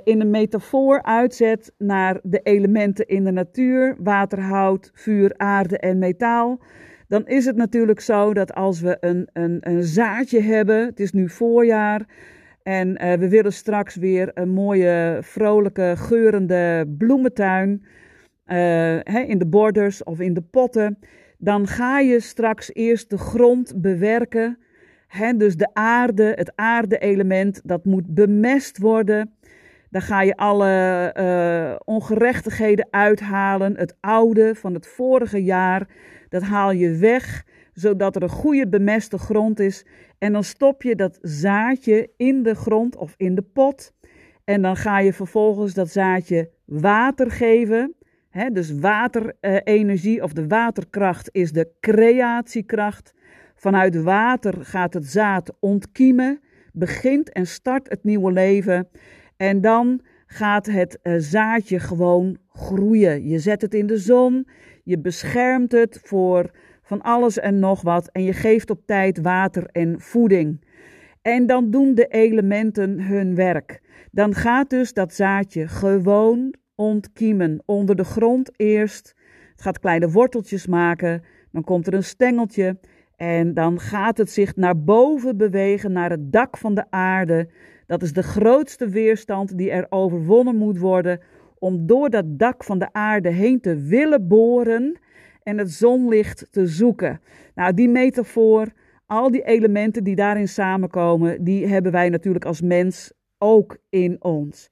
in 0.03 0.21
een 0.21 0.29
metafoor 0.29 1.03
uitzet 1.03 1.73
naar 1.77 2.19
de 2.23 2.39
elementen 2.43 3.07
in 3.07 3.23
de 3.23 3.31
natuur, 3.31 3.95
water, 3.99 4.41
hout, 4.41 4.91
vuur, 4.93 5.33
aarde 5.37 5.77
en 5.77 5.97
metaal, 5.97 6.59
dan 7.07 7.27
is 7.27 7.45
het 7.45 7.55
natuurlijk 7.55 7.99
zo 7.99 8.33
dat 8.33 8.53
als 8.53 8.81
we 8.81 8.97
een, 8.99 9.29
een, 9.33 9.57
een 9.59 9.83
zaadje 9.83 10.41
hebben, 10.41 10.85
het 10.85 10.99
is 10.99 11.11
nu 11.11 11.29
voorjaar, 11.29 12.05
en 12.67 12.87
uh, 12.87 13.13
we 13.13 13.29
willen 13.29 13.53
straks 13.53 13.95
weer 13.95 14.31
een 14.33 14.49
mooie, 14.49 15.17
vrolijke, 15.21 15.93
geurende 15.95 16.93
bloementuin 16.97 17.85
uh, 18.47 18.55
hè, 19.03 19.19
in 19.19 19.37
de 19.37 19.47
borders 19.47 20.03
of 20.03 20.19
in 20.19 20.33
de 20.33 20.41
potten. 20.41 20.99
Dan 21.37 21.67
ga 21.67 21.99
je 21.99 22.19
straks 22.19 22.73
eerst 22.73 23.09
de 23.09 23.17
grond 23.17 23.81
bewerken. 23.81 24.57
Hè, 25.07 25.37
dus 25.37 25.55
de 25.55 25.69
aarde, 25.73 26.33
het 26.35 26.51
aarde-element, 26.55 27.61
dat 27.63 27.85
moet 27.85 28.13
bemest 28.13 28.77
worden. 28.77 29.33
Dan 29.89 30.01
ga 30.01 30.21
je 30.21 30.35
alle 30.35 31.13
uh, 31.19 31.75
ongerechtigheden 31.85 32.87
uithalen. 32.89 33.77
Het 33.77 33.95
oude 33.99 34.55
van 34.55 34.73
het 34.73 34.87
vorige 34.87 35.43
jaar, 35.43 35.87
dat 36.29 36.41
haal 36.41 36.71
je 36.71 36.95
weg, 36.95 37.45
zodat 37.73 38.15
er 38.15 38.23
een 38.23 38.29
goede 38.29 38.67
bemeste 38.67 39.17
grond 39.17 39.59
is. 39.59 39.85
En 40.17 40.33
dan 40.33 40.43
stop 40.43 40.83
je 40.83 40.95
dat 40.95 41.19
zaadje 41.21 42.09
in 42.17 42.43
de 42.43 42.55
grond 42.55 42.95
of 42.95 43.13
in 43.17 43.35
de 43.35 43.41
pot. 43.41 43.93
En 44.43 44.61
dan 44.61 44.75
ga 44.75 44.99
je 44.99 45.13
vervolgens 45.13 45.73
dat 45.73 45.89
zaadje 45.89 46.49
water 46.65 47.31
geven. 47.31 47.95
Dus 48.51 48.79
waterenergie 48.79 50.23
of 50.23 50.33
de 50.33 50.47
waterkracht 50.47 51.29
is 51.31 51.51
de 51.51 51.71
creatiekracht. 51.79 53.13
Vanuit 53.55 54.01
water 54.01 54.65
gaat 54.65 54.93
het 54.93 55.05
zaad 55.05 55.53
ontkiemen, 55.59 56.39
begint 56.73 57.31
en 57.31 57.47
start 57.47 57.89
het 57.89 58.03
nieuwe 58.03 58.31
leven. 58.31 58.87
En 59.37 59.61
dan 59.61 60.01
gaat 60.25 60.65
het 60.65 60.99
eh, 61.01 61.13
zaadje 61.17 61.79
gewoon 61.79 62.37
groeien. 62.53 63.27
Je 63.27 63.39
zet 63.39 63.61
het 63.61 63.73
in 63.73 63.87
de 63.87 63.97
zon, 63.97 64.47
je 64.87 64.99
beschermt 64.99 65.71
het 65.71 65.99
voor 66.03 66.51
van 66.81 67.01
alles 67.01 67.39
en 67.39 67.59
nog 67.59 67.81
wat 67.81 68.09
en 68.11 68.23
je 68.23 68.33
geeft 68.33 68.69
op 68.69 68.81
tijd 68.85 69.21
water 69.21 69.65
en 69.71 69.99
voeding. 69.99 70.65
En 71.21 71.45
dan 71.45 71.71
doen 71.71 71.95
de 71.95 72.07
elementen 72.07 73.01
hun 73.01 73.35
werk. 73.35 73.81
Dan 74.11 74.33
gaat 74.33 74.69
dus 74.69 74.93
dat 74.93 75.13
zaadje 75.13 75.67
gewoon 75.67 76.53
ontkiemen. 76.75 77.61
Onder 77.65 77.95
de 77.95 78.03
grond 78.03 78.51
eerst. 78.55 79.15
Het 79.51 79.61
gaat 79.61 79.79
kleine 79.79 80.09
worteltjes 80.09 80.67
maken. 80.67 81.23
Dan 81.51 81.63
komt 81.63 81.87
er 81.87 81.93
een 81.93 82.03
stengeltje. 82.03 82.79
En 83.15 83.53
dan 83.53 83.79
gaat 83.79 84.17
het 84.17 84.31
zich 84.31 84.55
naar 84.55 84.83
boven 84.83 85.37
bewegen, 85.37 85.91
naar 85.91 86.09
het 86.09 86.31
dak 86.31 86.57
van 86.57 86.75
de 86.75 86.85
aarde. 86.89 87.49
Dat 87.87 88.01
is 88.01 88.13
de 88.13 88.23
grootste 88.23 88.89
weerstand 88.89 89.57
die 89.57 89.71
er 89.71 89.85
overwonnen 89.89 90.55
moet 90.55 90.77
worden. 90.77 91.19
Om 91.59 91.85
door 91.85 92.09
dat 92.09 92.25
dak 92.27 92.63
van 92.63 92.79
de 92.79 92.93
aarde 92.93 93.29
heen 93.29 93.59
te 93.59 93.75
willen 93.75 94.27
boren 94.27 94.99
en 95.43 95.57
het 95.57 95.71
zonlicht 95.71 96.47
te 96.51 96.67
zoeken. 96.67 97.21
Nou, 97.55 97.73
die 97.73 97.89
metafoor, 97.89 98.71
al 99.05 99.31
die 99.31 99.43
elementen 99.43 100.03
die 100.03 100.15
daarin 100.15 100.47
samenkomen, 100.47 101.43
die 101.43 101.67
hebben 101.67 101.91
wij 101.91 102.09
natuurlijk 102.09 102.45
als 102.45 102.61
mens 102.61 103.13
ook 103.37 103.77
in 103.89 104.23
ons. 104.23 104.69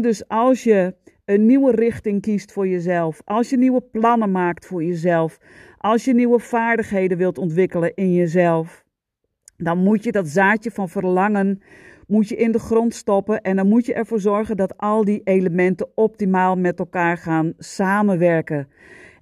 dus 0.00 0.28
als 0.28 0.64
je 0.64 0.94
een 1.24 1.46
nieuwe 1.46 1.72
richting 1.72 2.20
kiest 2.20 2.52
voor 2.52 2.68
jezelf, 2.68 3.22
als 3.24 3.50
je 3.50 3.58
nieuwe 3.58 3.80
plannen 3.80 4.30
maakt 4.30 4.66
voor 4.66 4.84
jezelf, 4.84 5.38
als 5.78 6.04
je 6.04 6.14
nieuwe 6.14 6.38
vaardigheden 6.38 7.18
wilt 7.18 7.38
ontwikkelen 7.38 7.94
in 7.94 8.12
jezelf, 8.12 8.84
dan 9.56 9.78
moet 9.78 10.04
je 10.04 10.12
dat 10.12 10.28
zaadje 10.28 10.70
van 10.70 10.88
verlangen 10.88 11.62
moet 12.10 12.28
je 12.28 12.36
in 12.36 12.52
de 12.52 12.58
grond 12.58 12.94
stoppen 12.94 13.40
en 13.40 13.56
dan 13.56 13.68
moet 13.68 13.86
je 13.86 13.94
ervoor 13.94 14.20
zorgen 14.20 14.56
dat 14.56 14.78
al 14.78 15.04
die 15.04 15.20
elementen 15.24 15.88
optimaal 15.94 16.56
met 16.56 16.78
elkaar 16.78 17.16
gaan 17.16 17.52
samenwerken. 17.58 18.68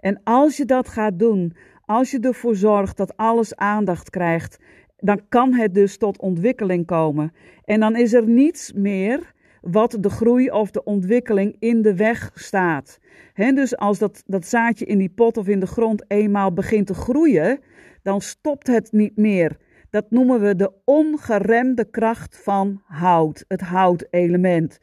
En 0.01 0.20
als 0.24 0.57
je 0.57 0.64
dat 0.64 0.88
gaat 0.88 1.18
doen, 1.18 1.55
als 1.85 2.11
je 2.11 2.20
ervoor 2.20 2.57
zorgt 2.57 2.96
dat 2.96 3.16
alles 3.16 3.57
aandacht 3.57 4.11
krijgt, 4.11 4.59
dan 4.96 5.20
kan 5.29 5.55
het 5.55 5.74
dus 5.74 5.98
tot 5.98 6.20
ontwikkeling 6.20 6.87
komen. 6.87 7.33
En 7.64 7.81
dan 7.81 7.96
is 7.96 8.12
er 8.12 8.29
niets 8.29 8.72
meer 8.72 9.33
wat 9.61 9.96
de 10.01 10.11
groei 10.11 10.51
of 10.51 10.70
de 10.70 10.85
ontwikkeling 10.85 11.57
in 11.59 11.83
de 11.83 11.94
weg 11.94 12.31
staat. 12.35 12.98
dus 13.35 13.77
als 13.77 13.98
dat, 13.98 14.22
dat 14.27 14.46
zaadje 14.46 14.85
in 14.85 14.98
die 14.98 15.09
pot 15.09 15.37
of 15.37 15.48
in 15.48 15.61
de 15.61 15.66
grond 15.66 16.05
eenmaal 16.09 16.53
begint 16.53 16.87
te 16.87 16.94
groeien, 16.94 17.61
dan 18.03 18.20
stopt 18.20 18.66
het 18.66 18.92
niet 18.92 19.16
meer. 19.16 19.57
Dat 19.90 20.11
noemen 20.11 20.40
we 20.40 20.57
de 20.57 20.72
ongeremde 20.85 21.85
kracht 21.85 22.40
van 22.42 22.83
hout, 22.85 23.44
het 23.48 23.61
houtelement. 23.61 24.79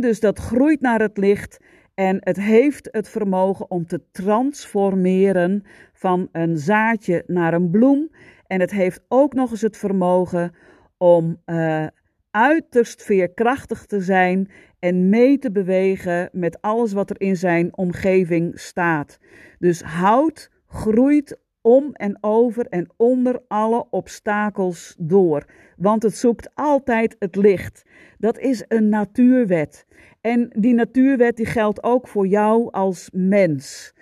dus 0.00 0.20
dat 0.20 0.38
groeit 0.38 0.80
naar 0.80 1.00
het 1.00 1.18
licht 1.18 1.60
en 1.94 2.16
het 2.20 2.36
heeft 2.36 2.88
het 2.90 3.08
vermogen 3.08 3.70
om 3.70 3.86
te 3.86 4.02
transformeren 4.10 5.64
van 5.92 6.28
een 6.32 6.58
zaadje 6.58 7.24
naar 7.26 7.54
een 7.54 7.70
bloem. 7.70 8.10
En 8.46 8.60
het 8.60 8.70
heeft 8.70 9.04
ook 9.08 9.34
nog 9.34 9.50
eens 9.50 9.60
het 9.60 9.76
vermogen 9.76 10.54
om 10.96 11.40
uh, 11.46 11.86
uiterst 12.30 13.02
veerkrachtig 13.02 13.86
te 13.86 14.00
zijn 14.00 14.50
en 14.78 15.08
mee 15.08 15.38
te 15.38 15.52
bewegen 15.52 16.28
met 16.32 16.60
alles 16.60 16.92
wat 16.92 17.10
er 17.10 17.20
in 17.20 17.36
zijn 17.36 17.76
omgeving 17.76 18.60
staat. 18.60 19.18
Dus 19.58 19.82
hout 19.82 20.50
groeit 20.66 21.38
om 21.62 21.90
en 21.92 22.18
over 22.20 22.66
en 22.66 22.88
onder 22.96 23.40
alle 23.48 23.86
obstakels 23.90 24.94
door, 24.98 25.44
want 25.76 26.02
het 26.02 26.16
zoekt 26.16 26.50
altijd 26.54 27.16
het 27.18 27.36
licht. 27.36 27.82
Dat 28.18 28.38
is 28.38 28.64
een 28.68 28.88
natuurwet. 28.88 29.86
En 30.20 30.50
die 30.56 30.74
natuurwet 30.74 31.36
die 31.36 31.46
geldt 31.46 31.82
ook 31.82 32.08
voor 32.08 32.26
jou 32.26 32.70
als 32.70 33.10
mens. 33.12 33.94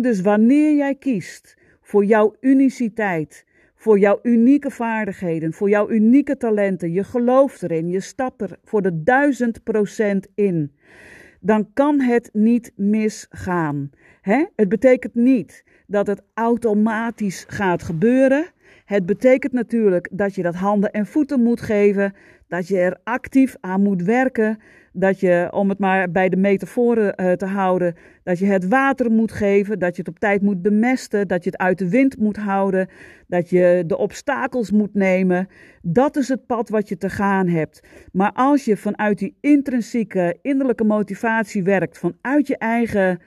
dus 0.00 0.20
wanneer 0.20 0.76
jij 0.76 0.94
kiest 0.94 1.56
voor 1.80 2.04
jouw 2.04 2.34
uniciteit, 2.40 3.44
voor 3.74 3.98
jouw 3.98 4.18
unieke 4.22 4.70
vaardigheden, 4.70 5.52
voor 5.52 5.68
jouw 5.68 5.90
unieke 5.90 6.36
talenten, 6.36 6.92
je 6.92 7.04
gelooft 7.04 7.62
erin, 7.62 7.88
je 7.88 8.00
stapt 8.00 8.42
er 8.42 8.58
voor 8.64 8.82
de 8.82 9.02
duizend 9.02 9.62
procent 9.62 10.28
in, 10.34 10.72
dan 11.40 11.72
kan 11.72 12.00
het 12.00 12.30
niet 12.32 12.72
misgaan. 12.76 13.90
Het 14.54 14.68
betekent 14.68 15.14
niet 15.14 15.64
dat 15.86 16.06
het 16.06 16.22
automatisch 16.34 17.44
gaat 17.48 17.82
gebeuren. 17.82 18.46
Het 18.84 19.06
betekent 19.06 19.52
natuurlijk 19.52 20.08
dat 20.12 20.34
je 20.34 20.42
dat 20.42 20.54
handen 20.54 20.92
en 20.92 21.06
voeten 21.06 21.42
moet 21.42 21.60
geven, 21.60 22.14
dat 22.48 22.68
je 22.68 22.78
er 22.78 23.00
actief 23.04 23.56
aan 23.60 23.82
moet 23.82 24.02
werken, 24.02 24.58
dat 24.98 25.20
je, 25.20 25.48
om 25.50 25.68
het 25.68 25.78
maar 25.78 26.10
bij 26.10 26.28
de 26.28 26.36
metaforen 26.36 27.14
uh, 27.16 27.32
te 27.32 27.46
houden, 27.46 27.94
dat 28.22 28.38
je 28.38 28.46
het 28.46 28.68
water 28.68 29.10
moet 29.10 29.32
geven, 29.32 29.78
dat 29.78 29.96
je 29.96 30.02
het 30.02 30.10
op 30.10 30.18
tijd 30.18 30.42
moet 30.42 30.62
bemesten, 30.62 31.28
dat 31.28 31.44
je 31.44 31.50
het 31.50 31.58
uit 31.58 31.78
de 31.78 31.88
wind 31.88 32.18
moet 32.18 32.36
houden, 32.36 32.88
dat 33.26 33.50
je 33.50 33.84
de 33.86 33.98
obstakels 33.98 34.70
moet 34.70 34.94
nemen. 34.94 35.48
Dat 35.82 36.16
is 36.16 36.28
het 36.28 36.46
pad 36.46 36.68
wat 36.68 36.88
je 36.88 36.96
te 36.96 37.10
gaan 37.10 37.48
hebt. 37.48 37.82
Maar 38.12 38.32
als 38.32 38.64
je 38.64 38.76
vanuit 38.76 39.18
die 39.18 39.36
intrinsieke 39.40 40.38
innerlijke 40.42 40.84
motivatie 40.84 41.62
werkt, 41.62 41.98
vanuit 41.98 42.46
je 42.46 42.58
eigen 42.58 43.18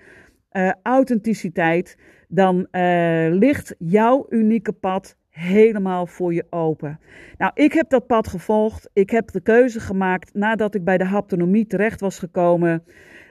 uh, 0.52 0.72
authenticiteit, 0.84 1.98
dan 2.28 2.68
uh, 2.72 3.28
ligt 3.30 3.76
jouw 3.78 4.26
unieke 4.30 4.72
pad 4.72 5.18
helemaal 5.32 6.08
voor 6.08 6.34
je 6.34 6.46
open. 6.50 7.00
Nou, 7.38 7.52
ik 7.54 7.74
heb 7.74 7.90
dat 7.90 8.08
pad 8.08 8.28
gevolgd. 8.28 8.90
Ik 8.94 9.10
heb 9.10 9.32
de 9.32 9.42
keuze 9.42 9.80
gemaakt 9.80 10.34
nadat 10.34 10.76
ik 10.76 10.84
bij 10.84 10.98
de 10.98 11.06
haptonomie 11.06 11.68
terecht 11.68 12.00
was 12.00 12.20
gekomen, 12.20 12.84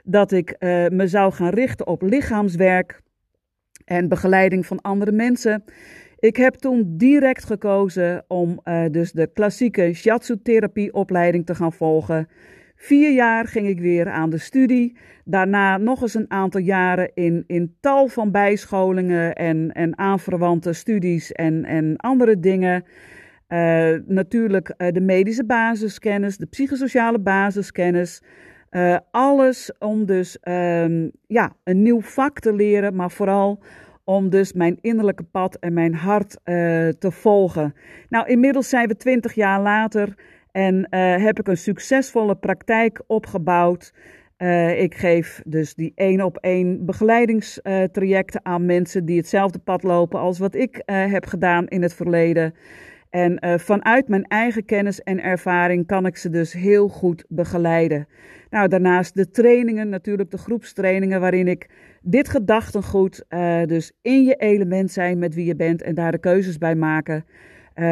dat 0.05 0.33
ik 0.33 0.51
uh, 0.59 0.87
me 0.87 1.07
zou 1.07 1.33
gaan 1.33 1.51
richten 1.51 1.87
op 1.87 2.03
lichaamswerk 2.03 3.01
en 3.85 4.09
begeleiding 4.09 4.67
van 4.67 4.81
andere 4.81 5.13
mensen. 5.13 5.65
Ik 6.19 6.37
heb 6.37 6.55
toen 6.55 6.97
direct 6.97 7.45
gekozen 7.45 8.25
om 8.29 8.61
uh, 8.65 8.85
dus 8.91 9.13
de 9.13 9.31
klassieke 9.33 9.93
shiatsu-therapie 9.93 10.93
opleiding 10.93 11.47
te 11.47 11.55
gaan 11.55 11.73
volgen. 11.73 12.29
Vier 12.83 13.13
jaar 13.13 13.47
ging 13.47 13.69
ik 13.69 13.81
weer 13.81 14.11
aan 14.11 14.31
de 14.31 14.39
studie. 14.39 14.97
Daarna 15.25 15.77
nog 15.77 16.03
eens 16.03 16.15
een 16.15 16.31
aantal 16.31 16.61
jaren 16.61 17.11
in, 17.15 17.45
in 17.47 17.77
tal 17.81 18.09
van 18.09 18.31
bijscholingen 18.31 19.35
en, 19.35 19.73
en 19.73 19.99
aanverwante 19.99 20.73
studies 20.73 21.33
en, 21.33 21.65
en 21.65 21.97
andere 21.97 22.39
dingen. 22.39 22.85
Uh, 23.49 23.95
natuurlijk 24.07 24.75
uh, 24.77 24.89
de 24.91 25.01
medische 25.01 25.45
basiskennis, 25.45 26.37
de 26.37 26.47
psychosociale 26.47 27.19
basiskennis. 27.19 28.23
Uh, 28.71 28.97
alles 29.11 29.73
om 29.79 30.07
dus 30.07 30.39
um, 30.49 31.11
ja, 31.27 31.53
een 31.65 31.83
nieuw 31.83 32.01
vak 32.01 32.39
te 32.39 32.55
leren, 32.55 32.95
maar 32.95 33.11
vooral 33.11 33.63
om 34.05 34.31
dus 34.31 34.53
mijn 34.53 34.79
innerlijke 34.81 35.25
pad 35.25 35.57
en 35.57 35.73
mijn 35.73 35.95
hart 35.95 36.37
te 36.99 37.11
volgen. 37.11 37.75
Nou, 38.09 38.29
inmiddels 38.29 38.69
zijn 38.69 38.89
we 38.89 38.97
twintig 38.97 39.35
jaar 39.35 39.61
later 39.61 40.15
en 40.53 40.75
uh, 40.91 41.25
heb 41.25 41.39
ik 41.39 41.49
een 41.49 41.57
succesvolle 41.57 42.37
praktijk 42.37 43.03
opgebouwd. 43.07 43.93
Uh, 44.39 44.81
ik 44.81 44.95
geef 44.95 45.43
dus 45.47 45.75
die 45.75 45.93
één 45.95 46.21
op 46.21 46.37
één 46.37 46.87
begeleidingstrajecten 46.87 48.41
aan 48.45 48.67
mensen 48.67 49.05
die 49.05 49.17
hetzelfde 49.17 49.59
pad 49.59 49.83
lopen 49.83 50.21
als 50.21 50.39
wat 50.39 50.55
ik 50.55 50.77
uh, 50.77 51.13
heb 51.13 51.27
gedaan 51.27 51.67
in 51.67 51.83
het 51.83 51.95
verleden. 51.95 52.55
En 53.11 53.61
vanuit 53.61 54.09
mijn 54.09 54.25
eigen 54.25 54.65
kennis 54.65 55.01
en 55.01 55.23
ervaring 55.23 55.87
kan 55.87 56.07
ik 56.07 56.17
ze 56.17 56.31
dus 56.31 56.53
heel 56.53 56.89
goed 56.89 57.25
begeleiden. 57.29 58.07
Nou, 58.51 58.69
daarnaast 58.69 59.15
de 59.15 59.31
trainingen, 59.31 59.89
natuurlijk 59.89 60.31
de 60.31 60.39
groepstrainingen, 60.39 61.21
waarin 61.21 61.49
ik 61.49 61.71
dit 62.03 62.29
gedachtengoed, 62.29 63.25
dus 63.67 63.93
in 64.03 64.25
je 64.25 64.35
element 64.35 64.91
zijn 64.91 65.19
met 65.19 65.35
wie 65.35 65.45
je 65.45 65.57
bent 65.57 65.83
en 65.83 65.95
daar 65.95 66.13
de 66.13 66.19
keuzes 66.19 66.59
bij 66.59 66.75
maken. 66.75 67.25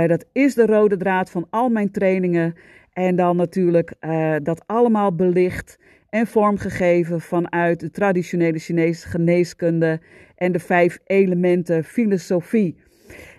Dat 0.07 0.24
is 0.33 0.55
de 0.55 0.66
rode 0.66 0.96
draad 0.96 1.31
van 1.31 1.46
al 1.51 1.68
mijn 1.68 1.90
trainingen. 1.90 2.55
En 2.92 3.16
dan 3.16 3.37
natuurlijk 3.37 3.94
dat 4.42 4.62
allemaal 4.66 5.14
belicht 5.14 5.79
en 6.11 6.27
vormgegeven 6.27 7.20
vanuit 7.20 7.81
de 7.81 7.90
traditionele 7.90 8.59
Chinese 8.59 9.09
geneeskunde 9.09 10.01
en 10.37 10.53
de 10.53 10.59
vijf 10.59 10.98
elementen 11.05 11.85
filosofie. 11.85 12.77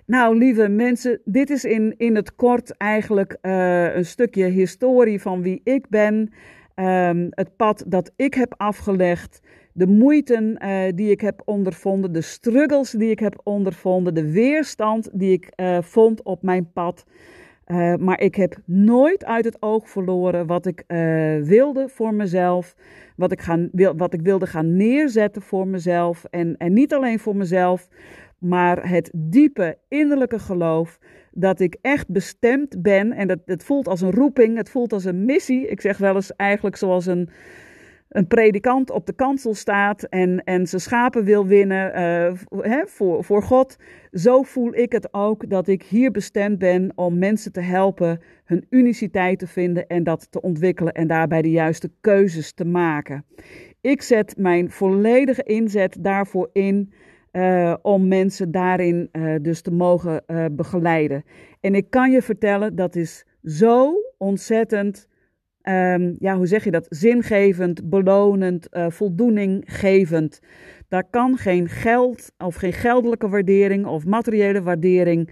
Nou, 0.05 0.37
lieve 0.37 0.67
mensen, 0.67 1.21
dit 1.25 1.49
is 1.49 1.65
in, 1.65 1.93
in 1.97 2.15
het 2.15 2.35
kort 2.35 2.77
eigenlijk 2.77 3.37
uh, 3.41 3.95
een 3.95 4.05
stukje 4.05 4.45
historie 4.45 5.21
van 5.21 5.41
wie 5.41 5.61
ik 5.63 5.89
ben, 5.89 6.33
um, 6.79 7.27
het 7.29 7.55
pad 7.55 7.83
dat 7.87 8.11
ik 8.15 8.33
heb 8.33 8.53
afgelegd, 8.57 9.41
de 9.73 9.87
moeiten 9.87 10.65
uh, 10.65 10.81
die 10.95 11.11
ik 11.11 11.21
heb 11.21 11.41
ondervonden, 11.45 12.11
de 12.11 12.21
struggles 12.21 12.91
die 12.91 13.09
ik 13.09 13.19
heb 13.19 13.41
ondervonden, 13.43 14.13
de 14.13 14.31
weerstand 14.31 15.09
die 15.13 15.31
ik 15.31 15.51
uh, 15.55 15.77
vond 15.81 16.23
op 16.23 16.43
mijn 16.43 16.71
pad. 16.71 17.05
Uh, 17.67 17.95
maar 17.95 18.19
ik 18.19 18.35
heb 18.35 18.57
nooit 18.65 19.25
uit 19.25 19.45
het 19.45 19.57
oog 19.59 19.89
verloren 19.89 20.47
wat 20.47 20.65
ik 20.65 20.83
wilde 21.43 21.89
voor 21.89 22.13
mezelf. 22.13 22.75
Wat 23.15 23.31
ik, 23.31 23.41
gaan, 23.41 23.69
wil, 23.71 23.95
wat 23.97 24.13
ik 24.13 24.21
wilde 24.21 24.47
gaan 24.47 24.75
neerzetten 24.75 25.41
voor 25.41 25.67
mezelf. 25.67 26.25
En, 26.29 26.57
en 26.57 26.73
niet 26.73 26.93
alleen 26.93 27.19
voor 27.19 27.35
mezelf, 27.35 27.87
maar 28.37 28.89
het 28.89 29.11
diepe 29.15 29.77
innerlijke 29.87 30.39
geloof 30.39 30.99
dat 31.39 31.59
ik 31.59 31.77
echt 31.81 32.07
bestemd 32.07 32.81
ben. 32.81 33.11
En 33.11 33.27
dat, 33.27 33.39
het 33.45 33.63
voelt 33.63 33.87
als 33.87 34.01
een 34.01 34.11
roeping, 34.11 34.57
het 34.57 34.69
voelt 34.69 34.93
als 34.93 35.05
een 35.05 35.25
missie. 35.25 35.67
Ik 35.67 35.81
zeg 35.81 35.97
wel 35.97 36.15
eens 36.15 36.35
eigenlijk 36.35 36.75
zoals 36.75 37.05
een 37.05 37.29
een 38.09 38.27
predikant 38.27 38.91
op 38.91 39.05
de 39.05 39.13
kansel 39.13 39.53
staat 39.53 40.03
en, 40.03 40.43
en 40.43 40.67
zijn 40.67 40.81
schapen 40.81 41.23
wil 41.23 41.45
winnen 41.47 41.99
uh, 42.61 42.83
voor, 42.85 43.23
voor 43.23 43.43
God. 43.43 43.75
Zo 44.11 44.43
voel 44.43 44.75
ik 44.75 44.91
het 44.91 45.13
ook 45.13 45.49
dat 45.49 45.67
ik 45.67 45.83
hier 45.83 46.11
bestemd 46.11 46.59
ben 46.59 46.91
om 46.95 47.17
mensen 47.17 47.51
te 47.51 47.61
helpen 47.61 48.21
hun 48.45 48.65
uniciteit 48.69 49.39
te 49.39 49.47
vinden 49.47 49.87
en 49.87 50.03
dat 50.03 50.31
te 50.31 50.41
ontwikkelen 50.41 50.93
en 50.93 51.07
daarbij 51.07 51.41
de 51.41 51.51
juiste 51.51 51.91
keuzes 52.01 52.53
te 52.53 52.65
maken. 52.65 53.25
Ik 53.81 54.01
zet 54.01 54.37
mijn 54.37 54.71
volledige 54.71 55.43
inzet 55.43 55.97
daarvoor 55.99 56.49
in 56.53 56.93
uh, 57.31 57.75
om 57.81 58.07
mensen 58.07 58.51
daarin 58.51 59.09
uh, 59.11 59.35
dus 59.41 59.61
te 59.61 59.71
mogen 59.71 60.23
begeleiden. 60.51 61.23
En 61.59 61.75
ik 61.75 61.89
kan 61.89 62.11
je 62.11 62.21
vertellen, 62.21 62.75
dat 62.75 62.95
is 62.95 63.25
zo 63.43 63.93
ontzettend 64.17 65.07
um, 65.63 66.15
ja, 66.19 66.35
hoe 66.35 66.47
zeg 66.47 66.63
je 66.63 66.71
dat? 66.71 66.85
Zingevend, 66.89 67.89
belonend, 67.89 68.67
voldoeninggevend. 68.71 70.41
Daar 70.87 71.09
kan 71.09 71.37
geen 71.37 71.67
geld 71.67 72.31
of 72.37 72.55
geen 72.55 72.73
geldelijke 72.73 73.29
waardering 73.29 73.85
of 73.85 74.05
materiële 74.05 74.61
waardering 74.61 75.29